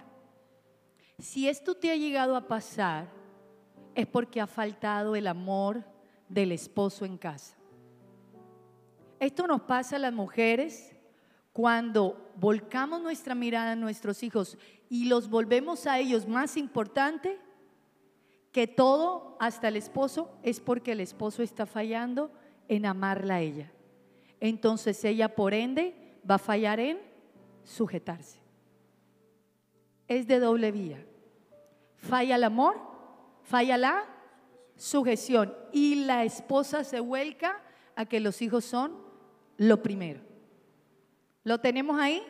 [1.20, 3.10] Si esto te ha llegado a pasar,
[3.96, 5.84] es porque ha faltado el amor
[6.30, 7.58] del esposo en casa.
[9.20, 10.96] Esto nos pasa a las mujeres
[11.52, 14.58] cuando volcamos nuestra mirada en nuestros hijos
[14.90, 17.38] y los volvemos a ellos más importante
[18.54, 22.32] que todo, hasta el esposo, es porque el esposo está fallando
[22.70, 23.70] en amarla a ella.
[24.40, 25.94] Entonces ella, por ende,
[26.30, 27.00] va a fallar en
[27.66, 28.43] sujetarse.
[30.14, 31.04] Es de doble vía.
[31.96, 32.80] Falla el amor,
[33.42, 34.04] falla la
[34.76, 37.60] sujeción y la esposa se vuelca
[37.96, 38.96] a que los hijos son
[39.58, 40.22] lo primero.
[41.44, 42.22] ¿Lo tenemos ahí?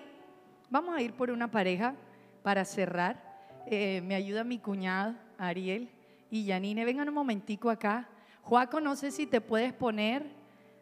[0.69, 1.93] Vamos a ir por una pareja
[2.41, 3.21] para cerrar.
[3.65, 5.89] Eh, me ayuda mi cuñado, Ariel
[6.31, 6.85] y Yanine.
[6.85, 8.07] Vengan un momentico acá.
[8.43, 10.25] Joaco, no sé si te puedes poner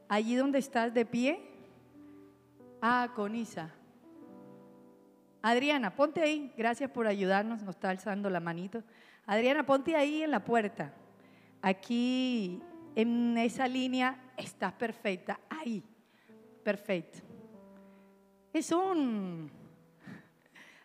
[0.07, 1.41] allí donde estás de pie.
[2.79, 3.73] Ah, con Isa.
[5.41, 6.51] Adriana, ponte ahí.
[6.55, 7.63] Gracias por ayudarnos.
[7.63, 8.83] Nos está alzando la manito.
[9.25, 10.93] Adriana, ponte ahí en la puerta.
[11.61, 12.61] Aquí,
[12.95, 15.39] en esa línea, estás perfecta.
[15.49, 15.83] Ahí.
[16.63, 17.19] Perfecto.
[18.53, 19.49] Es un...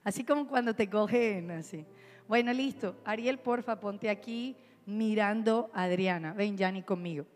[0.05, 1.85] Así como cuando te cogen así.
[2.29, 2.97] Bueno, listo.
[3.05, 6.33] Ariel, porfa, ponte aquí mirando a Adriana.
[6.33, 7.27] Ven, Yanni, conmigo.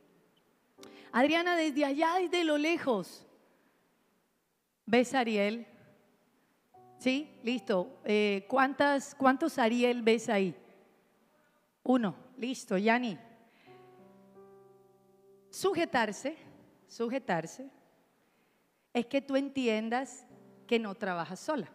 [1.13, 3.27] Adriana, desde allá, desde lo lejos.
[4.87, 5.67] ¿Ves a Ariel?
[7.01, 7.41] ¿Sí?
[7.43, 7.99] Listo.
[8.05, 10.55] Eh, ¿cuántas, ¿Cuántos Ariel ves ahí?
[11.83, 12.15] Uno.
[12.37, 13.19] Listo, Yanni.
[15.49, 16.37] Sujetarse,
[16.87, 17.71] sujetarse,
[18.93, 20.27] es que tú entiendas
[20.67, 21.71] que no trabajas sola,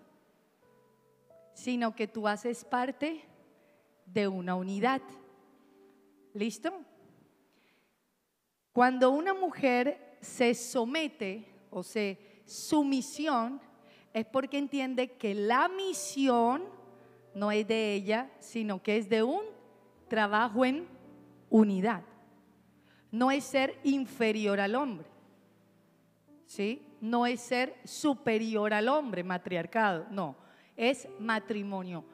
[1.54, 3.26] sino que tú haces parte
[4.06, 5.02] de una unidad.
[6.34, 6.72] ¿Listo?
[8.74, 13.60] Cuando una mujer se somete o se sumisión,
[14.16, 16.64] es porque entiende que la misión
[17.34, 19.42] no es de ella, sino que es de un
[20.08, 20.88] trabajo en
[21.50, 22.02] unidad.
[23.12, 25.06] No es ser inferior al hombre.
[26.46, 26.88] ¿Sí?
[27.02, 30.06] No es ser superior al hombre, matriarcado.
[30.10, 30.38] No,
[30.78, 32.06] es matrimonio.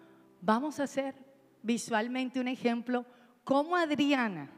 [0.41, 1.13] Vamos a hacer
[1.61, 3.05] visualmente un ejemplo
[3.43, 4.49] cómo Adriana,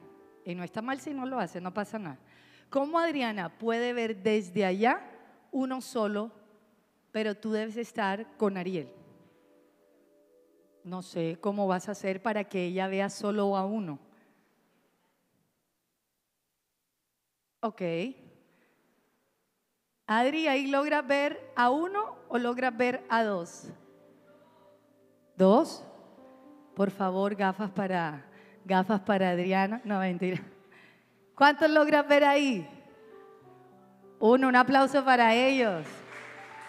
[0.45, 2.19] y no está mal si no lo hace, no pasa nada,
[2.69, 5.01] cómo Adriana puede ver desde allá
[5.51, 6.31] uno solo,
[7.13, 8.89] pero tú debes estar con Ariel.
[10.83, 13.99] No sé cómo vas a hacer para que ella vea solo a uno.
[17.61, 17.81] Ok.
[20.07, 23.69] Adri, ¿ahí logras ver a uno o logras ver a dos?
[25.37, 25.83] ¿Dos?
[26.75, 28.25] Por favor, gafas para,
[28.65, 29.81] gafas para Adriana.
[29.85, 30.41] No, mentira.
[31.35, 32.67] ¿Cuántos logras ver ahí?
[34.19, 35.85] Uno, un aplauso para ellos.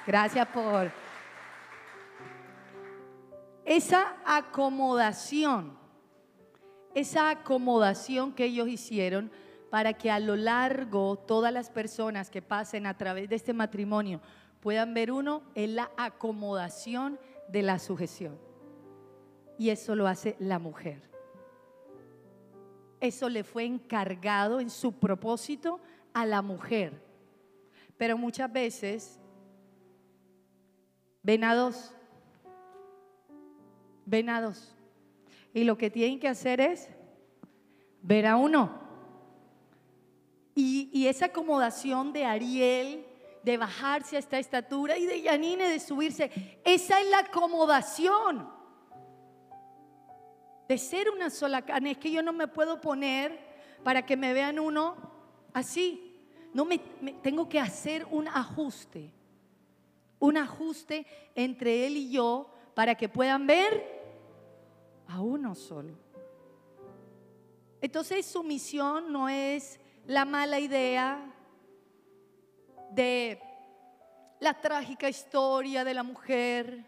[0.06, 0.90] Gracias por
[3.64, 5.78] esa acomodación,
[6.94, 9.30] esa acomodación que ellos hicieron
[9.70, 14.20] para que a lo largo todas las personas que pasen a través de este matrimonio
[14.60, 18.38] puedan ver uno en la acomodación de la sujeción.
[19.58, 21.10] Y eso lo hace la mujer.
[23.00, 25.80] Eso le fue encargado en su propósito
[26.12, 27.02] a la mujer.
[27.96, 29.20] Pero muchas veces
[31.24, 31.92] ven a dos,
[34.06, 34.76] ven a dos.
[35.52, 36.88] Y lo que tienen que hacer es
[38.02, 38.70] ver a uno.
[40.54, 43.04] Y, y esa acomodación de Ariel,
[43.42, 46.30] de bajarse a esta estatura, y de Yanine de subirse,
[46.64, 48.48] esa es la acomodación
[50.68, 51.92] de ser una sola carne.
[51.92, 53.38] Es que yo no me puedo poner
[53.82, 54.96] para que me vean uno
[55.52, 56.10] así.
[56.52, 56.78] No me-
[57.22, 59.10] tengo que hacer un ajuste.
[60.18, 64.02] Un ajuste entre él y yo para que puedan ver
[65.06, 65.94] a uno solo.
[67.80, 71.32] Entonces sumisión no es la mala idea
[72.90, 73.40] de
[74.40, 76.84] la trágica historia de la mujer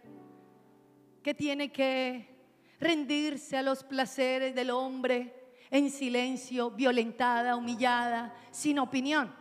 [1.22, 2.37] que tiene que
[2.79, 5.35] rendirse a los placeres del hombre
[5.70, 9.35] en silencio, violentada, humillada, sin opinión.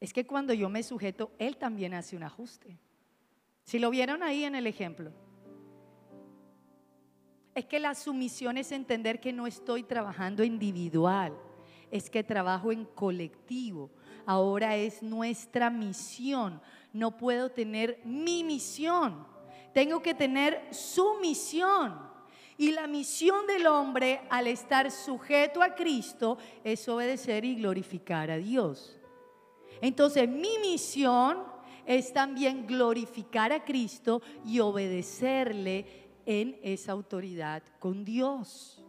[0.00, 2.78] Es que cuando yo me sujeto, él también hace un ajuste.
[3.64, 5.12] Si lo vieron ahí en el ejemplo.
[7.54, 11.32] Es que la sumisión es entender que no estoy trabajando individual,
[11.90, 13.90] es que trabajo en colectivo.
[14.26, 16.60] Ahora es nuestra misión.
[16.92, 19.26] No puedo tener mi misión.
[19.72, 21.98] Tengo que tener su misión.
[22.58, 28.36] Y la misión del hombre al estar sujeto a Cristo es obedecer y glorificar a
[28.36, 28.98] Dios.
[29.80, 31.38] Entonces mi misión
[31.86, 35.86] es también glorificar a Cristo y obedecerle
[36.26, 38.82] en esa autoridad con Dios.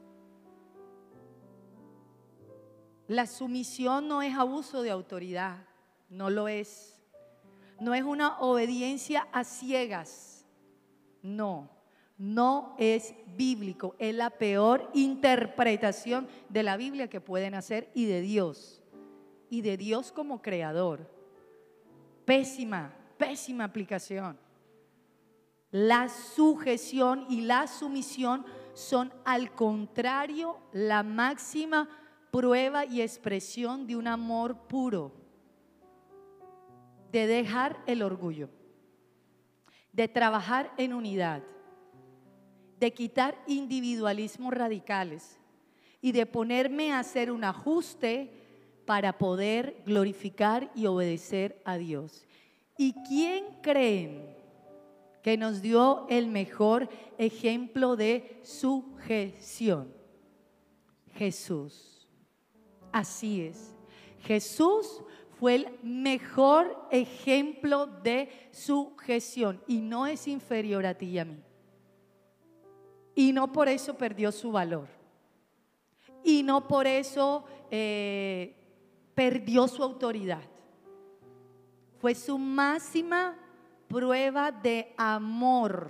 [3.07, 5.65] La sumisión no es abuso de autoridad,
[6.09, 6.93] no lo es.
[7.79, 10.45] No es una obediencia a ciegas,
[11.21, 11.69] no,
[12.17, 18.21] no es bíblico, es la peor interpretación de la Biblia que pueden hacer y de
[18.21, 18.76] Dios,
[19.49, 21.09] y de Dios como creador.
[22.25, 24.37] Pésima, pésima aplicación.
[25.71, 31.89] La sujeción y la sumisión son al contrario la máxima
[32.31, 35.13] prueba y expresión de un amor puro,
[37.11, 38.49] de dejar el orgullo,
[39.91, 41.43] de trabajar en unidad,
[42.79, 45.39] de quitar individualismos radicales
[46.01, 48.46] y de ponerme a hacer un ajuste
[48.87, 52.25] para poder glorificar y obedecer a Dios.
[52.77, 54.33] ¿Y quién creen
[55.21, 59.93] que nos dio el mejor ejemplo de sujeción?
[61.15, 62.07] Jesús.
[62.93, 63.75] Así es.
[64.23, 65.03] Jesús
[65.37, 71.43] fue el mejor ejemplo de sujeción y no es inferior a ti y a mí.
[73.15, 74.87] Y no por eso perdió su valor.
[76.23, 78.56] Y no por eso eh,
[79.17, 80.43] perdió su autoridad.
[81.99, 83.35] Fue su máxima
[83.89, 85.89] prueba de amor.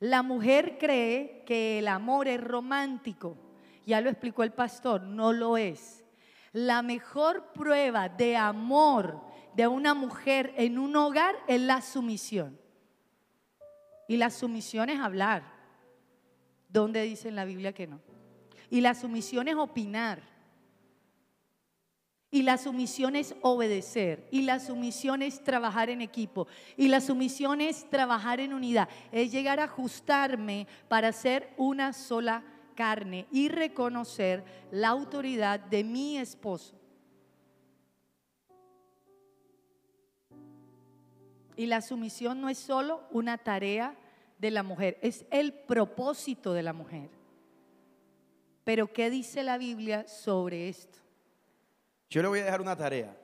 [0.00, 3.36] La mujer cree que el amor es romántico
[3.86, 6.04] ya lo explicó el pastor, no lo es.
[6.52, 9.20] La mejor prueba de amor
[9.54, 12.58] de una mujer en un hogar es la sumisión.
[14.08, 15.42] Y la sumisión es hablar.
[16.68, 18.00] ¿Dónde dice en la Biblia que no?
[18.70, 20.22] Y la sumisión es opinar.
[22.34, 24.26] Y la sumisión es obedecer.
[24.32, 26.48] Y la sumisión es trabajar en equipo.
[26.76, 28.88] Y la sumisión es trabajar en unidad.
[29.12, 32.42] Es llegar a ajustarme para ser una sola
[32.74, 36.74] carne y reconocer la autoridad de mi esposo.
[41.54, 43.94] Y la sumisión no es solo una tarea
[44.38, 47.10] de la mujer, es el propósito de la mujer.
[48.64, 51.03] Pero ¿qué dice la Biblia sobre esto?
[52.10, 53.16] Yo le voy a dejar una tarea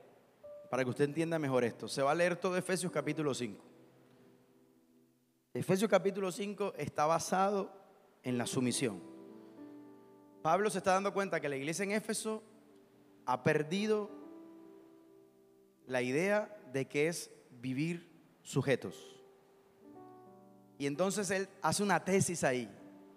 [0.71, 1.89] para que usted entienda mejor esto.
[1.89, 3.65] Se va a leer todo Efesios capítulo 5.
[5.53, 7.73] Efesios capítulo 5 está basado
[8.23, 9.03] en la sumisión.
[10.43, 12.43] Pablo se está dando cuenta que la iglesia en Éfeso
[13.27, 14.11] ha perdido
[15.87, 17.31] la idea de que es
[17.61, 18.09] vivir
[18.43, 19.17] sujetos.
[20.79, 22.71] Y entonces él hace una tesis ahí,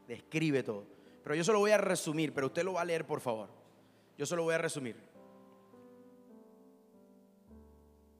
[0.07, 0.85] describe todo.
[1.23, 3.49] Pero yo se lo voy a resumir, pero usted lo va a leer por favor.
[4.17, 4.97] Yo se lo voy a resumir.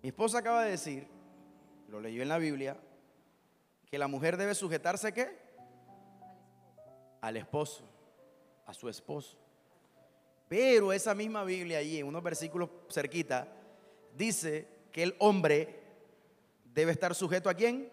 [0.03, 1.07] Mi esposa acaba de decir,
[1.87, 2.77] lo leyó en la Biblia,
[3.89, 5.35] que la mujer debe sujetarse ¿qué?
[7.21, 7.89] Al esposo
[8.65, 9.37] a su esposo.
[10.47, 13.47] Pero esa misma Biblia allí, en unos versículos cerquita,
[14.15, 15.81] dice que el hombre
[16.65, 17.89] debe estar sujeto a quién?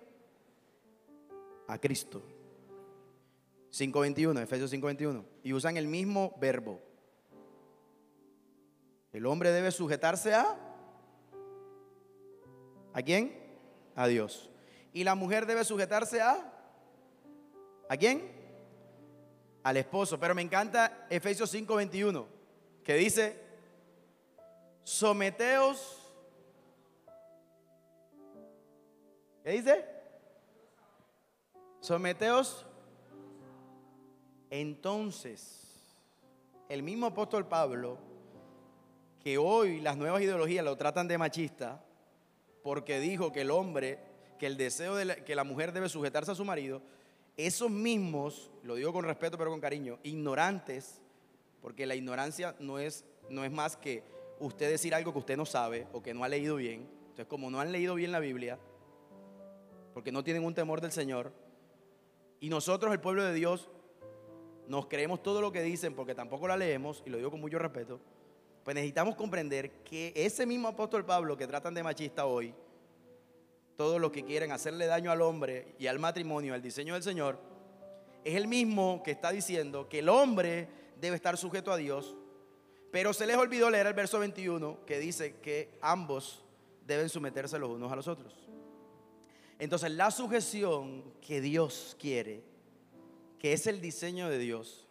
[1.69, 2.23] A Cristo.
[3.71, 5.25] 5.21, Efesios 5.21.
[5.45, 6.81] Y usan el mismo verbo.
[9.13, 10.70] El hombre debe sujetarse a...
[12.93, 13.37] ¿A quién?
[13.97, 14.51] A Dios.
[14.93, 16.53] Y la mujer debe sujetarse a...
[17.89, 18.41] ¿A quién?
[19.63, 20.19] al esposo.
[20.19, 22.27] Pero me encanta Efesios 5:21,
[22.85, 23.41] que dice,
[24.83, 25.97] someteos.
[29.45, 29.85] ¿Qué dice?
[31.81, 32.67] Someteos.
[34.51, 35.95] Entonces,
[36.69, 37.99] el mismo apóstol Pablo,
[39.23, 41.83] que hoy las nuevas ideologías lo tratan de machista,
[42.63, 43.99] porque dijo que el hombre,
[44.39, 46.83] que el deseo de la, que la mujer debe sujetarse a su marido,
[47.37, 51.01] esos mismos, lo digo con respeto pero con cariño, ignorantes,
[51.63, 54.03] porque la ignorancia no es, no es más que
[54.39, 56.89] usted decir algo que usted no sabe o que no ha leído bien.
[57.01, 58.59] Entonces, como no han leído bien la Biblia,
[59.95, 61.33] porque no tienen un temor del Señor,
[62.41, 63.69] y nosotros, el pueblo de Dios,
[64.67, 67.59] nos creemos todo lo que dicen porque tampoco la leemos, y lo digo con mucho
[67.59, 68.01] respeto,
[68.65, 72.55] pues necesitamos comprender que ese mismo apóstol Pablo que tratan de machista hoy,
[73.77, 77.39] todos los que quieren hacerle daño al hombre y al matrimonio, al diseño del Señor,
[78.25, 80.69] es el mismo que está diciendo que el hombre
[81.01, 82.15] debe estar sujeto a Dios,
[82.91, 86.45] pero se les olvidó leer el verso 21 que dice que ambos
[86.87, 88.35] deben someterse los unos a los otros.
[89.59, 92.43] Entonces la sujeción que Dios quiere,
[93.39, 94.87] que es el diseño de Dios,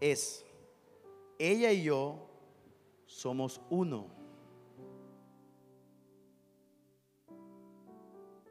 [0.00, 0.46] es
[1.38, 2.29] ella y yo
[3.10, 4.06] somos uno.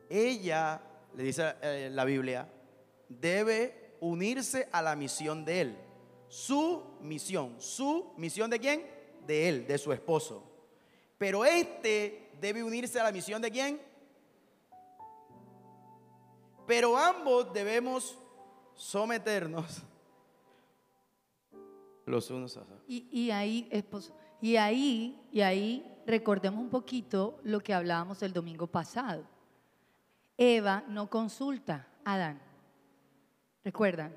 [0.09, 0.81] Ella,
[1.15, 2.51] le dice eh, la Biblia,
[3.07, 5.77] debe unirse a la misión de él.
[6.27, 7.55] Su misión.
[7.59, 8.85] ¿Su misión de quién?
[9.25, 10.43] De él, de su esposo.
[11.17, 13.81] Pero este debe unirse a la misión de quién?
[16.67, 18.17] Pero ambos debemos
[18.75, 19.83] someternos
[22.05, 22.83] los unos a los otros.
[22.87, 28.33] Y, y ahí, esposo, y ahí, y ahí recordemos un poquito lo que hablábamos el
[28.33, 29.23] domingo pasado.
[30.37, 32.41] Eva no consulta a Adán.
[33.63, 34.13] ¿Recuerdan?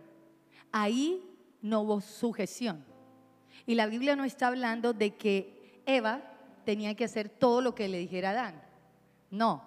[0.71, 1.23] Ahí
[1.61, 2.85] no hubo sujeción.
[3.67, 6.23] Y la Biblia no está hablando de que Eva
[6.65, 8.63] tenía que hacer todo lo que le dijera Adán.
[9.31, 9.65] No.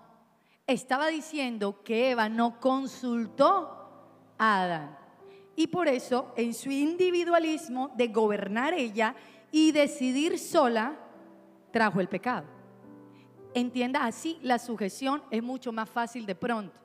[0.65, 4.97] Estaba diciendo que Eva no consultó a Adán.
[5.55, 9.15] Y por eso, en su individualismo de gobernar ella
[9.55, 10.97] y decidir sola,
[11.71, 12.45] trajo el pecado.
[13.53, 16.77] Entienda, así la sujeción es mucho más fácil de pronto.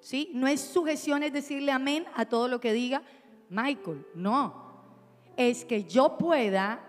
[0.00, 0.28] ¿Sí?
[0.34, 3.00] No es sujeción, es decirle amén a todo lo que diga
[3.48, 4.82] Michael, no.
[5.36, 6.84] Es que yo pueda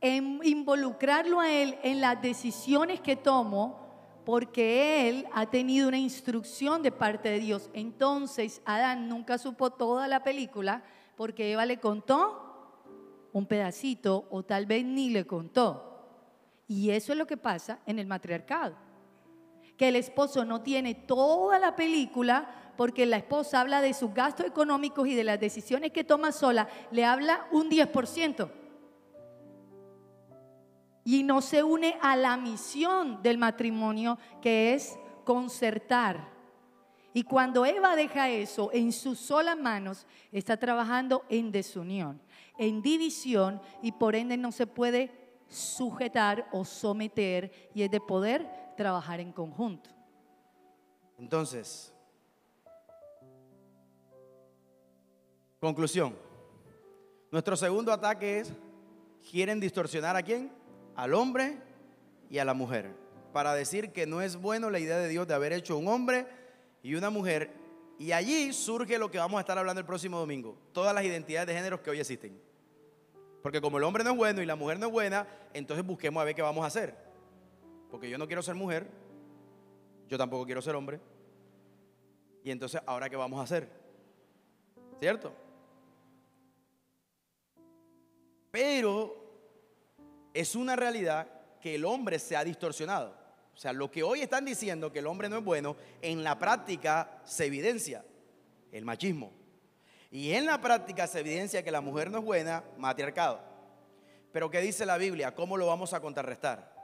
[0.00, 6.92] involucrarlo a él en las decisiones que tomo porque él ha tenido una instrucción de
[6.92, 7.68] parte de Dios.
[7.74, 10.82] Entonces, Adán nunca supo toda la película
[11.14, 12.49] porque Eva le contó
[13.32, 15.86] un pedacito o tal vez ni le contó.
[16.66, 18.76] Y eso es lo que pasa en el matriarcado.
[19.76, 24.46] Que el esposo no tiene toda la película porque la esposa habla de sus gastos
[24.46, 28.50] económicos y de las decisiones que toma sola, le habla un 10%.
[31.04, 36.30] Y no se une a la misión del matrimonio que es concertar.
[37.12, 42.20] Y cuando Eva deja eso en sus solas manos, está trabajando en desunión,
[42.60, 45.10] en división y por ende no se puede
[45.48, 48.46] sujetar o someter y es de poder
[48.76, 49.88] trabajar en conjunto.
[51.18, 51.92] Entonces,
[55.58, 56.14] conclusión.
[57.30, 58.52] Nuestro segundo ataque es,
[59.30, 60.52] quieren distorsionar a quién?
[60.96, 61.56] Al hombre
[62.28, 62.94] y a la mujer.
[63.32, 66.26] Para decir que no es bueno la idea de Dios de haber hecho un hombre
[66.82, 67.52] y una mujer.
[67.98, 70.58] Y allí surge lo que vamos a estar hablando el próximo domingo.
[70.72, 72.49] Todas las identidades de géneros que hoy existen.
[73.42, 76.20] Porque como el hombre no es bueno y la mujer no es buena, entonces busquemos
[76.20, 76.94] a ver qué vamos a hacer.
[77.90, 78.86] Porque yo no quiero ser mujer,
[80.08, 81.00] yo tampoco quiero ser hombre.
[82.44, 83.68] Y entonces, ¿ahora qué vamos a hacer?
[84.98, 85.32] ¿Cierto?
[88.50, 89.20] Pero
[90.34, 91.28] es una realidad
[91.60, 93.14] que el hombre se ha distorsionado.
[93.54, 96.38] O sea, lo que hoy están diciendo que el hombre no es bueno, en la
[96.38, 98.04] práctica se evidencia
[98.72, 99.32] el machismo.
[100.10, 103.40] Y en la práctica se evidencia que la mujer no es buena, matriarcado.
[104.32, 105.34] Pero ¿qué dice la Biblia?
[105.34, 106.74] ¿Cómo lo vamos a contrarrestar?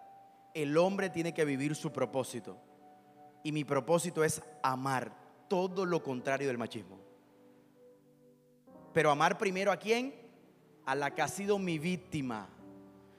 [0.55, 2.57] El hombre tiene que vivir su propósito.
[3.43, 5.13] Y mi propósito es amar
[5.49, 6.99] todo lo contrario del machismo.
[8.93, 10.15] Pero amar primero a quién?
[10.85, 12.49] A la que ha sido mi víctima,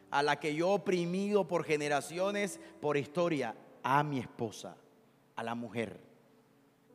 [0.10, 4.78] a la que yo he oprimido por generaciones, por historia, a mi esposa,
[5.36, 6.00] a la mujer.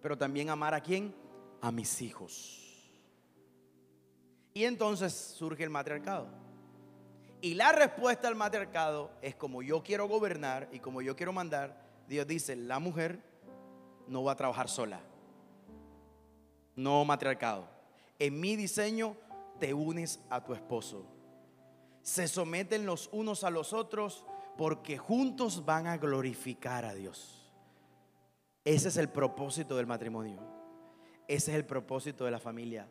[0.00, 1.14] Pero también amar a quién?
[1.60, 2.61] A mis hijos.
[4.54, 6.28] Y entonces surge el matriarcado.
[7.40, 11.82] Y la respuesta al matriarcado es como yo quiero gobernar y como yo quiero mandar,
[12.06, 13.20] Dios dice, la mujer
[14.06, 15.00] no va a trabajar sola.
[16.76, 17.68] No matriarcado.
[18.18, 19.16] En mi diseño
[19.58, 21.06] te unes a tu esposo.
[22.02, 24.24] Se someten los unos a los otros
[24.56, 27.50] porque juntos van a glorificar a Dios.
[28.64, 30.38] Ese es el propósito del matrimonio.
[31.26, 32.86] Ese es el propósito de la familia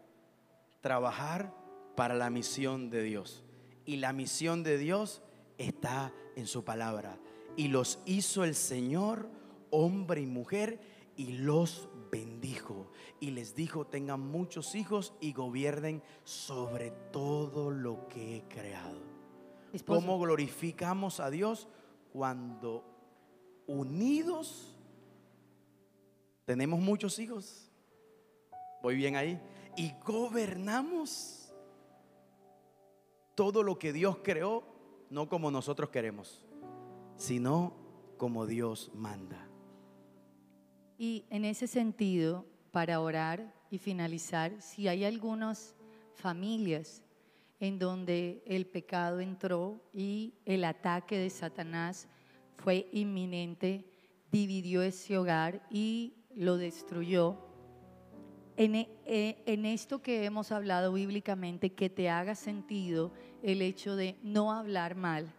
[0.82, 1.54] trabajar
[1.96, 3.44] para la misión de Dios.
[3.86, 5.22] Y la misión de Dios
[5.58, 7.18] está en su palabra.
[7.56, 9.30] Y los hizo el Señor
[9.72, 10.80] hombre y mujer,
[11.16, 12.92] y los bendijo.
[13.20, 19.00] Y les dijo, tengan muchos hijos y gobiernen sobre todo lo que he creado.
[19.74, 20.00] Esposo.
[20.02, 21.68] ¿Cómo glorificamos a Dios?
[22.14, 22.86] Cuando
[23.68, 24.78] unidos
[26.46, 27.72] tenemos muchos hijos.
[28.82, 29.40] Voy bien ahí.
[29.76, 31.54] Y gobernamos
[33.36, 34.64] todo lo que Dios creó,
[35.10, 36.44] no como nosotros queremos,
[37.18, 37.74] sino
[38.18, 39.48] como Dios manda.
[40.98, 45.76] Y en ese sentido, para orar y finalizar, si hay algunas
[46.14, 47.02] familias
[47.60, 52.08] en donde el pecado entró y el ataque de Satanás
[52.58, 53.86] fue inminente,
[54.32, 57.38] dividió ese hogar y lo destruyó.
[58.62, 63.12] En, e- eh, en esto que hemos hablado bíblicamente, que te haga sentido
[63.42, 65.34] el hecho de no hablar mal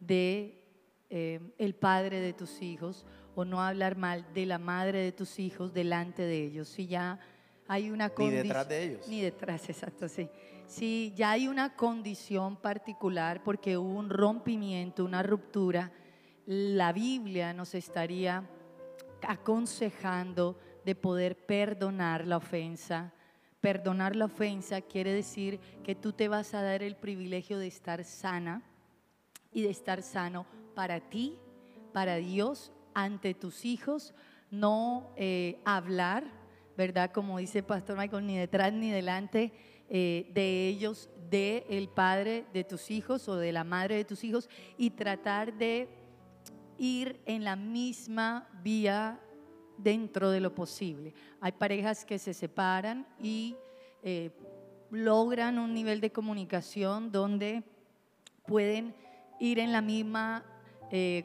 [0.00, 0.60] de
[1.08, 3.06] eh, el padre de tus hijos
[3.36, 6.66] o no hablar mal de la madre de tus hijos delante de ellos.
[6.68, 7.20] Si ya
[7.68, 8.42] hay una Ni condición.
[8.48, 9.06] detrás de ellos.
[9.08, 10.28] Ni detrás, exacto, sí.
[10.66, 15.92] Si ya hay una condición particular porque hubo un rompimiento, una ruptura,
[16.46, 18.42] la Biblia nos estaría
[19.22, 23.12] aconsejando de poder perdonar la ofensa.
[23.60, 28.04] Perdonar la ofensa quiere decir que tú te vas a dar el privilegio de estar
[28.04, 28.62] sana
[29.52, 30.46] y de estar sano
[30.76, 31.36] para ti,
[31.92, 34.14] para Dios, ante tus hijos,
[34.52, 36.24] no eh, hablar,
[36.76, 37.10] ¿verdad?
[37.10, 39.52] Como dice Pastor Michael, ni detrás ni delante
[39.88, 44.22] eh, de ellos, de el padre de tus hijos o de la madre de tus
[44.22, 44.48] hijos,
[44.78, 45.88] y tratar de
[46.78, 49.20] ir en la misma vía
[49.78, 51.12] dentro de lo posible.
[51.40, 53.56] Hay parejas que se separan y
[54.02, 54.30] eh,
[54.90, 57.62] logran un nivel de comunicación donde
[58.46, 58.94] pueden
[59.40, 60.44] ir en la misma
[60.90, 61.24] eh,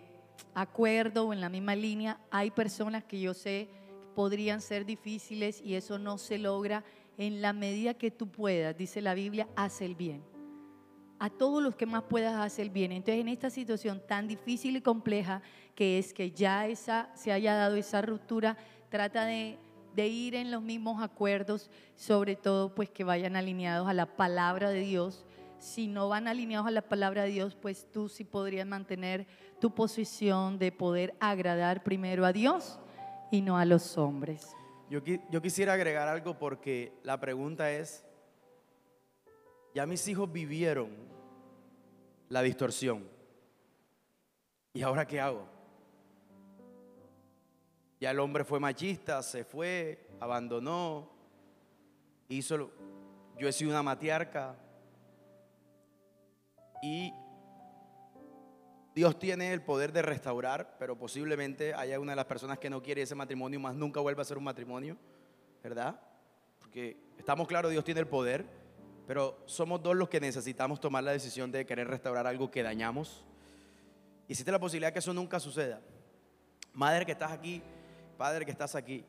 [0.53, 2.19] acuerdo o en la misma línea.
[2.29, 3.69] Hay personas que yo sé
[4.15, 6.83] podrían ser difíciles y eso no se logra
[7.17, 8.75] en la medida que tú puedas.
[8.77, 10.30] Dice la Biblia, haz el bien.
[11.21, 12.91] A todos los que más puedas hacer bien.
[12.91, 15.43] Entonces, en esta situación tan difícil y compleja
[15.75, 18.57] que es que ya esa, se haya dado esa ruptura,
[18.89, 19.59] trata de,
[19.95, 24.79] ir en los mismos acuerdos, sobre todo pues que vayan alineados a la palabra de
[24.79, 25.27] Dios.
[25.59, 29.27] Si no van alineados a la palabra de Dios, pues tú sí podrías mantener
[29.59, 32.79] tu posición de poder agradar primero a Dios
[33.29, 34.55] y no a los hombres.
[34.89, 38.03] Yo quisiera agregar algo porque la pregunta es,
[39.73, 40.89] ya mis hijos vivieron
[42.29, 43.07] la distorsión.
[44.73, 45.45] ¿Y ahora qué hago?
[47.99, 51.09] Ya el hombre fue machista, se fue, abandonó,
[52.29, 52.71] hizo, lo-
[53.37, 54.55] yo he sido una matriarca
[56.81, 57.13] y
[58.95, 62.81] Dios tiene el poder de restaurar, pero posiblemente haya una de las personas que no
[62.81, 64.97] quiere ese matrimonio más nunca vuelva a ser un matrimonio,
[65.63, 65.99] ¿verdad?
[66.59, 68.45] Porque estamos claros, Dios tiene el poder,
[69.11, 73.25] pero somos dos los que necesitamos tomar la decisión de querer restaurar algo que dañamos.
[74.25, 75.81] Y existe la posibilidad que eso nunca suceda.
[76.71, 77.61] Madre que estás aquí,
[78.17, 79.03] padre que estás aquí,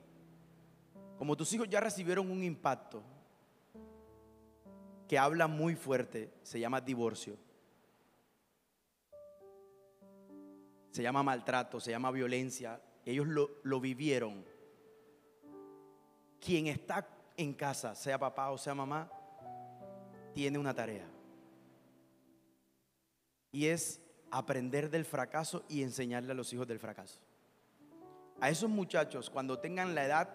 [1.16, 3.00] como tus hijos ya recibieron un impacto
[5.06, 7.36] que habla muy fuerte, se llama divorcio.
[10.90, 12.82] se llama maltrato, se llama violencia.
[13.06, 14.44] Ellos lo, lo vivieron.
[16.40, 17.06] Quien está
[17.36, 19.08] en casa, sea papá o sea mamá,
[20.32, 21.06] tiene una tarea.
[23.50, 24.00] Y es
[24.30, 27.20] aprender del fracaso y enseñarle a los hijos del fracaso.
[28.40, 30.28] A esos muchachos, cuando tengan la edad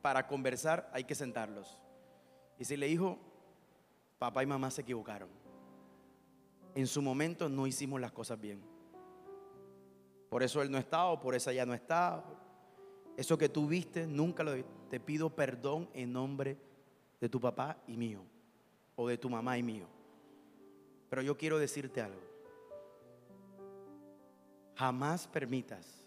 [0.00, 1.82] para conversar, hay que sentarlos.
[2.58, 3.18] Y si le dijo,
[4.18, 5.28] papá y mamá se equivocaron.
[6.74, 8.62] En su momento no hicimos las cosas bien.
[10.28, 12.24] Por eso él no está o por esa ya no está.
[13.16, 14.52] Eso que tú viste, nunca lo
[14.88, 16.56] Te pido perdón en nombre
[17.20, 18.22] de tu papá y mío.
[19.00, 19.86] O de tu mamá y mío.
[21.08, 22.20] Pero yo quiero decirte algo.
[24.74, 26.06] Jamás permitas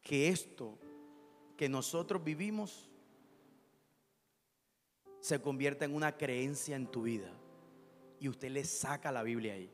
[0.00, 0.78] que esto
[1.56, 2.88] que nosotros vivimos
[5.18, 7.32] se convierta en una creencia en tu vida.
[8.20, 9.68] Y usted le saca la Biblia ahí.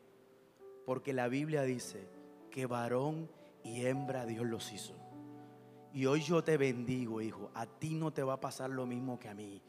[0.87, 2.09] Porque la Biblia dice
[2.51, 3.31] que varón
[3.63, 4.95] y hembra Dios los hizo.
[5.93, 7.51] Y hoy yo te bendigo, hijo.
[7.53, 9.61] A ti no te va a pasar lo mismo que a mí.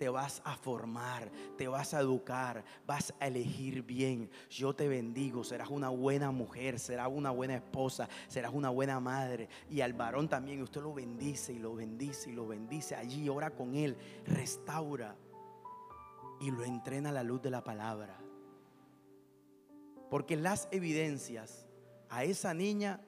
[0.00, 4.30] Te vas a formar, te vas a educar, vas a elegir bien.
[4.48, 9.50] Yo te bendigo, serás una buena mujer, serás una buena esposa, serás una buena madre.
[9.68, 12.94] Y al varón también, usted lo bendice y lo bendice y lo bendice.
[12.94, 13.94] Allí ora con él,
[14.24, 15.16] restaura
[16.40, 18.18] y lo entrena a la luz de la palabra.
[20.08, 21.66] Porque las evidencias
[22.08, 23.02] a esa niña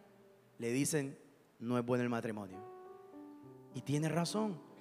[0.58, 1.18] le dicen,
[1.58, 2.58] no es bueno el matrimonio.
[3.72, 4.71] Y tiene razón.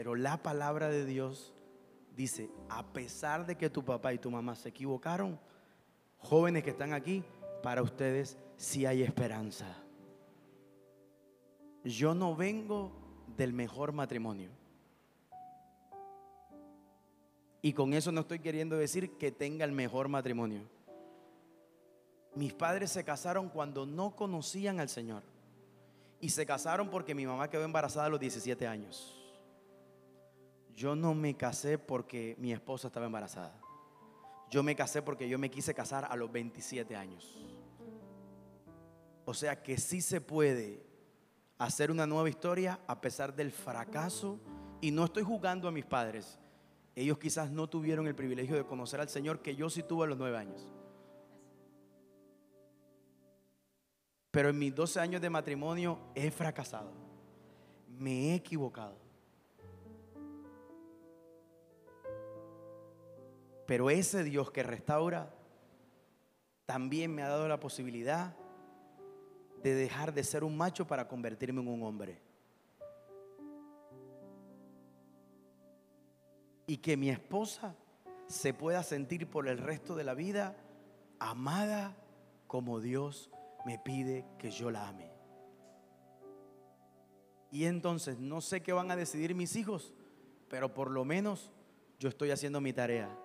[0.00, 1.52] Pero la palabra de Dios
[2.16, 5.38] dice, a pesar de que tu papá y tu mamá se equivocaron,
[6.16, 7.22] jóvenes que están aquí,
[7.62, 9.66] para ustedes sí hay esperanza.
[11.84, 12.92] Yo no vengo
[13.36, 14.48] del mejor matrimonio.
[17.60, 20.62] Y con eso no estoy queriendo decir que tenga el mejor matrimonio.
[22.34, 25.24] Mis padres se casaron cuando no conocían al Señor.
[26.22, 29.19] Y se casaron porque mi mamá quedó embarazada a los 17 años.
[30.80, 33.52] Yo no me casé porque mi esposa estaba embarazada.
[34.48, 37.38] Yo me casé porque yo me quise casar a los 27 años.
[39.26, 40.82] O sea que sí se puede
[41.58, 44.40] hacer una nueva historia a pesar del fracaso.
[44.80, 46.38] Y no estoy jugando a mis padres.
[46.94, 50.08] Ellos quizás no tuvieron el privilegio de conocer al Señor que yo sí tuve a
[50.08, 50.66] los nueve años.
[54.30, 56.90] Pero en mis 12 años de matrimonio he fracasado.
[57.86, 59.09] Me he equivocado.
[63.70, 65.32] Pero ese Dios que restaura
[66.66, 68.34] también me ha dado la posibilidad
[69.62, 72.20] de dejar de ser un macho para convertirme en un hombre.
[76.66, 77.76] Y que mi esposa
[78.26, 80.56] se pueda sentir por el resto de la vida
[81.20, 81.96] amada
[82.48, 83.30] como Dios
[83.64, 85.12] me pide que yo la ame.
[87.52, 89.94] Y entonces no sé qué van a decidir mis hijos,
[90.48, 91.52] pero por lo menos
[92.00, 93.16] yo estoy haciendo mi tarea.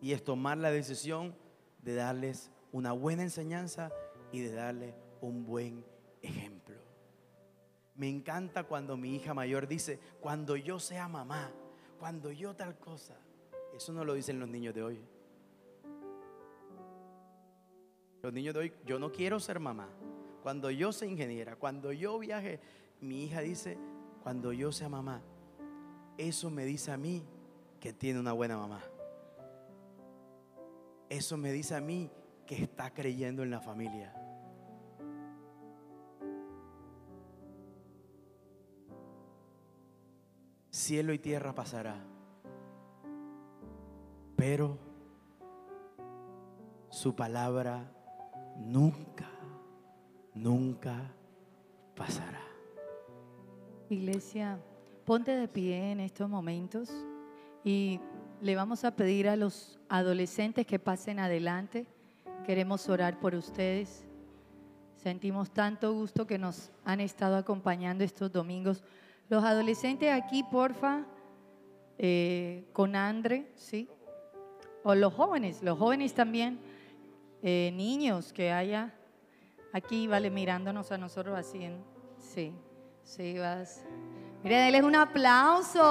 [0.00, 1.34] Y es tomar la decisión
[1.82, 3.90] de darles una buena enseñanza
[4.32, 5.84] y de darle un buen
[6.22, 6.76] ejemplo.
[7.94, 11.50] Me encanta cuando mi hija mayor dice, cuando yo sea mamá,
[11.98, 13.16] cuando yo tal cosa.
[13.74, 15.00] Eso no lo dicen los niños de hoy.
[18.22, 19.88] Los niños de hoy, yo no quiero ser mamá.
[20.42, 22.60] Cuando yo sea ingeniera, cuando yo viaje,
[23.00, 23.76] mi hija dice,
[24.22, 25.22] cuando yo sea mamá,
[26.16, 27.24] eso me dice a mí
[27.80, 28.82] que tiene una buena mamá.
[31.08, 32.10] Eso me dice a mí
[32.46, 34.14] que está creyendo en la familia.
[40.70, 41.96] Cielo y tierra pasará,
[44.36, 44.78] pero
[46.88, 47.92] su palabra
[48.56, 49.28] nunca,
[50.34, 51.12] nunca
[51.96, 52.42] pasará.
[53.90, 54.60] Iglesia,
[55.04, 56.90] ponte de pie en estos momentos
[57.64, 58.00] y
[58.40, 61.86] le vamos a pedir a los adolescentes que pasen adelante.
[62.44, 64.04] Queremos orar por ustedes.
[64.96, 68.82] Sentimos tanto gusto que nos han estado acompañando estos domingos.
[69.28, 71.04] Los adolescentes aquí, porfa,
[71.98, 73.88] eh, con Andre, ¿sí?
[74.82, 76.58] O los jóvenes, los jóvenes también,
[77.42, 78.94] eh, niños que haya
[79.72, 81.82] aquí, vale, mirándonos a nosotros así, en,
[82.18, 82.52] sí,
[83.02, 83.84] sí, vas.
[84.42, 85.82] Mira, denles un aplauso.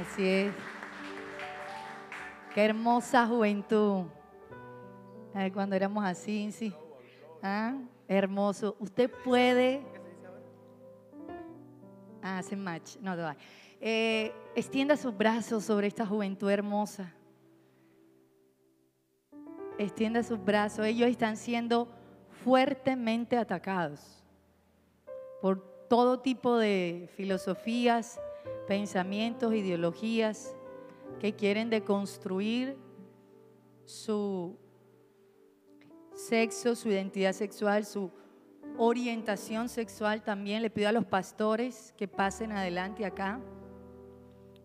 [0.00, 0.54] Así es.
[2.54, 4.06] Qué hermosa juventud.
[5.52, 6.72] Cuando éramos así, sí.
[7.42, 7.76] ¿Ah?
[8.08, 8.76] Hermoso.
[8.78, 9.82] Usted puede.
[12.22, 12.96] Ah, hace match.
[13.00, 13.34] No, no.
[13.80, 17.12] Eh, extienda sus brazos sobre esta juventud hermosa.
[19.78, 20.86] Extienda sus brazos.
[20.86, 21.88] Ellos están siendo
[22.42, 24.24] fuertemente atacados
[25.42, 28.18] por todo tipo de filosofías,
[28.70, 30.54] pensamientos, ideologías
[31.18, 32.78] que quieren deconstruir
[33.84, 34.56] su
[36.14, 38.12] sexo, su identidad sexual, su
[38.78, 40.62] orientación sexual también.
[40.62, 43.40] Le pido a los pastores que pasen adelante acá.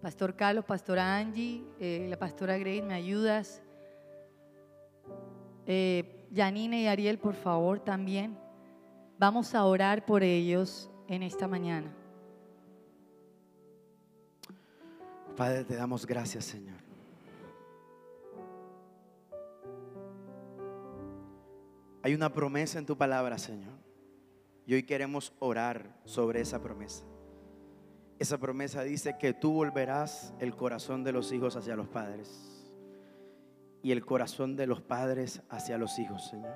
[0.03, 3.63] Pastor Carlos, Pastora Angie, eh, la Pastora Grace, ¿me ayudas?
[5.65, 8.37] Eh, Janine y Ariel, por favor, también.
[9.17, 12.04] Vamos a orar por ellos en esta mañana.
[15.35, 16.77] Padre, te damos gracias, Señor.
[22.03, 23.73] Hay una promesa en tu palabra, Señor.
[24.65, 27.03] Y hoy queremos orar sobre esa promesa.
[28.17, 32.71] Esa promesa dice que tú volverás el corazón de los hijos hacia los padres
[33.83, 36.55] y el corazón de los padres hacia los hijos, Señor.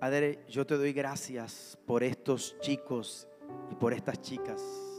[0.00, 3.28] Padre, yo te doy gracias por estos chicos
[3.70, 4.89] y por estas chicas.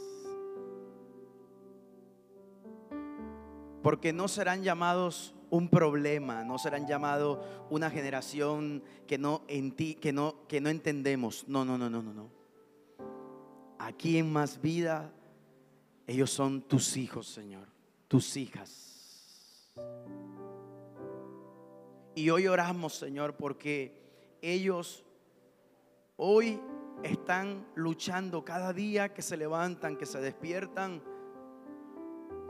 [3.81, 7.39] Porque no serán llamados un problema, no serán llamados
[7.69, 11.47] una generación que no, que, no, que no entendemos.
[11.47, 12.29] No, no, no, no, no, no.
[13.79, 15.11] Aquí en más vida,
[16.07, 17.67] ellos son tus hijos, Señor,
[18.07, 19.73] tus hijas.
[22.15, 25.03] Y hoy oramos, Señor, porque ellos
[26.17, 26.59] hoy
[27.03, 31.01] están luchando cada día que se levantan, que se despiertan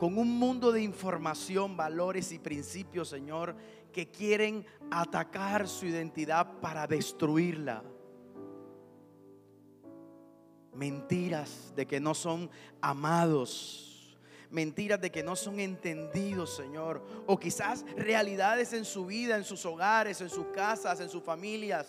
[0.02, 3.54] con un mundo de información, valores y principios, Señor,
[3.92, 7.84] que quieren atacar su identidad para destruirla.
[10.74, 12.50] Mentiras de que no son
[12.80, 14.18] amados.
[14.50, 17.06] Mentiras de que no son entendidos, Señor.
[17.28, 21.86] O quizás realidades en su vida, en sus hogares, en sus casas, en sus familias.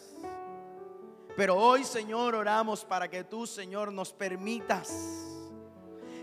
[1.35, 5.32] Pero hoy, Señor, oramos para que tú, Señor, nos permitas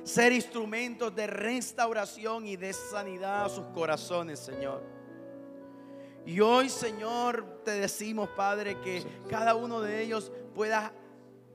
[0.03, 4.83] ser instrumentos de restauración y de sanidad a sus corazones, Señor.
[6.27, 10.93] Y hoy, Señor, te decimos, Padre, que cada uno de ellos pueda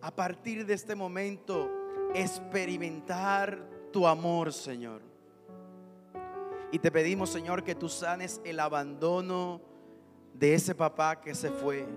[0.02, 1.72] a partir de este momento
[2.14, 3.60] experimentar
[3.92, 5.02] tu amor, Señor.
[6.72, 9.62] Y te pedimos, Señor, que tú sanes el abandono
[10.34, 11.88] de ese papá que se fue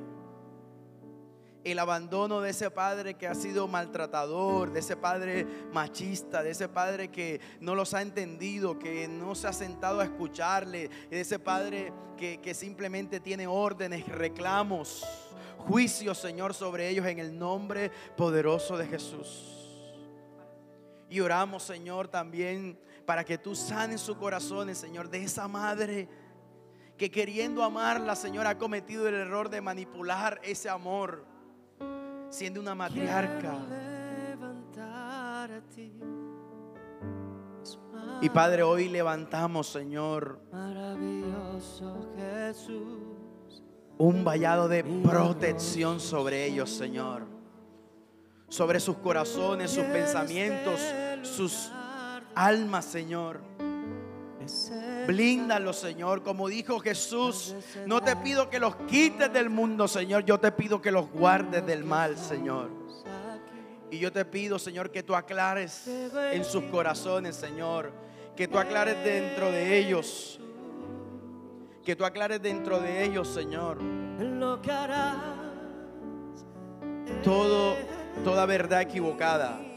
[1.73, 6.69] el abandono de ese padre que ha sido maltratador, de ese padre machista, de ese
[6.69, 11.39] padre que no los ha entendido, que no se ha sentado a escucharle, de ese
[11.39, 15.05] padre que, simplemente tiene órdenes, reclamos,
[15.59, 19.55] juicios, Señor, sobre ellos en el nombre poderoso de Jesús.
[21.09, 26.09] Y oramos, Señor, también para que tú sanes sus corazones, Señor, de esa madre
[26.99, 31.25] que queriendo amarla, Señor, ha cometido el error de manipular ese amor
[32.31, 33.59] siendo una matriarca.
[38.21, 40.41] Y Padre, hoy levantamos, Señor,
[43.99, 47.27] un vallado de protección sobre ellos, Señor.
[48.49, 50.81] Sobre sus corazones, sus pensamientos,
[51.23, 51.71] sus
[52.35, 53.41] almas, Señor.
[55.09, 56.23] Blíndalos, Señor.
[56.23, 57.55] Como dijo Jesús,
[57.87, 60.23] no te pido que los quites del mundo, Señor.
[60.27, 62.69] Yo te pido que los guardes del mal, Señor.
[63.91, 67.91] Y yo te pido, Señor, que tú aclares en sus corazones, Señor.
[68.37, 70.39] Que tú aclares dentro de ellos.
[71.83, 73.79] Que tú aclares dentro de ellos, Señor.
[77.25, 77.77] Todo,
[78.23, 79.68] toda verdad equivocada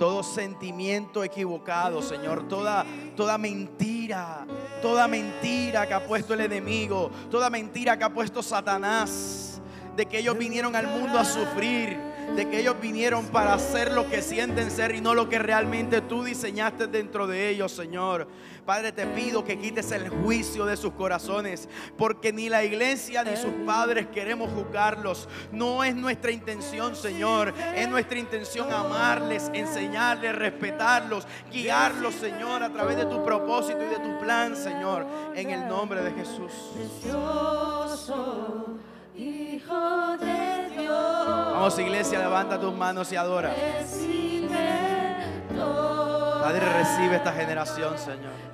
[0.00, 4.46] todo sentimiento equivocado, Señor, toda, toda mentira,
[4.80, 9.60] toda mentira que ha puesto el enemigo, toda mentira que ha puesto Satanás,
[9.94, 11.98] de que ellos vinieron al mundo a sufrir,
[12.36, 16.00] de que ellos vinieron para hacer lo que sienten ser y no lo que realmente
[16.00, 18.28] tú diseñaste dentro de ellos, Señor.
[18.64, 23.36] Padre, te pido que quites el juicio de sus corazones, porque ni la iglesia ni
[23.36, 25.28] sus padres queremos juzgarlos.
[25.50, 27.52] No es nuestra intención, Señor.
[27.74, 33.98] Es nuestra intención amarles, enseñarles, respetarlos, guiarlos, Señor, a través de tu propósito y de
[33.98, 35.06] tu plan, Señor.
[35.34, 36.52] En el nombre de Jesús.
[39.16, 40.69] Hijo de.
[40.88, 43.54] Vamos, iglesia, levanta tus manos y adora.
[46.40, 48.50] Padre, recibe esta generación, Señor.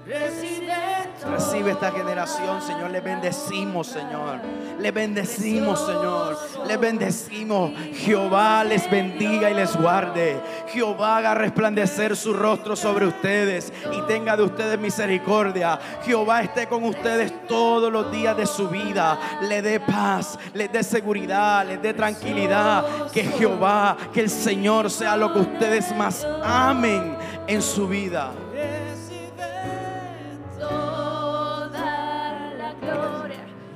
[1.30, 2.90] Recibe esta generación, Señor.
[2.90, 4.40] Le bendecimos, Señor.
[4.78, 6.38] Le bendecimos, Señor.
[6.66, 7.72] Le bendecimos.
[7.94, 10.40] Jehová les bendiga y les guarde.
[10.68, 15.78] Jehová haga resplandecer su rostro sobre ustedes y tenga de ustedes misericordia.
[16.04, 19.18] Jehová esté con ustedes todos los días de su vida.
[19.42, 23.10] Le dé paz, le dé seguridad, le dé tranquilidad.
[23.12, 27.16] Que Jehová, que el Señor sea lo que ustedes más amen
[27.48, 28.32] en su vida.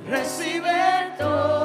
[0.09, 1.60] recibe toda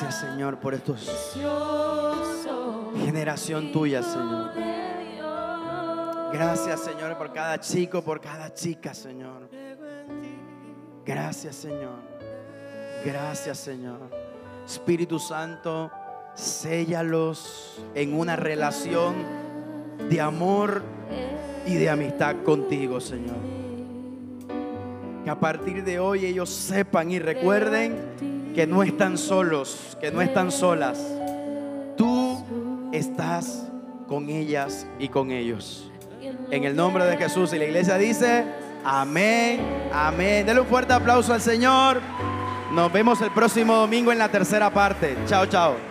[0.00, 1.34] Gracias Señor por estos
[3.04, 4.52] generación tuya, Señor.
[6.32, 9.50] Gracias, Señor, por cada chico, por cada chica, Señor.
[11.04, 11.98] Gracias, Señor.
[13.04, 13.98] Gracias, Señor.
[14.64, 15.90] Espíritu Santo,
[16.32, 19.16] séllalos en una relación
[20.08, 20.84] de amor
[21.66, 23.38] y de amistad contigo, Señor.
[25.24, 30.20] Que a partir de hoy ellos sepan y recuerden que no están solos, que no
[30.20, 30.98] están solas.
[31.96, 32.44] Tú
[32.92, 33.66] estás
[34.06, 35.90] con ellas y con ellos.
[36.50, 37.52] En el nombre de Jesús.
[37.52, 38.44] Y la iglesia dice,
[38.84, 39.60] amén,
[39.92, 40.46] amén.
[40.46, 42.00] Denle un fuerte aplauso al Señor.
[42.72, 45.16] Nos vemos el próximo domingo en la tercera parte.
[45.26, 45.87] Chao, chao.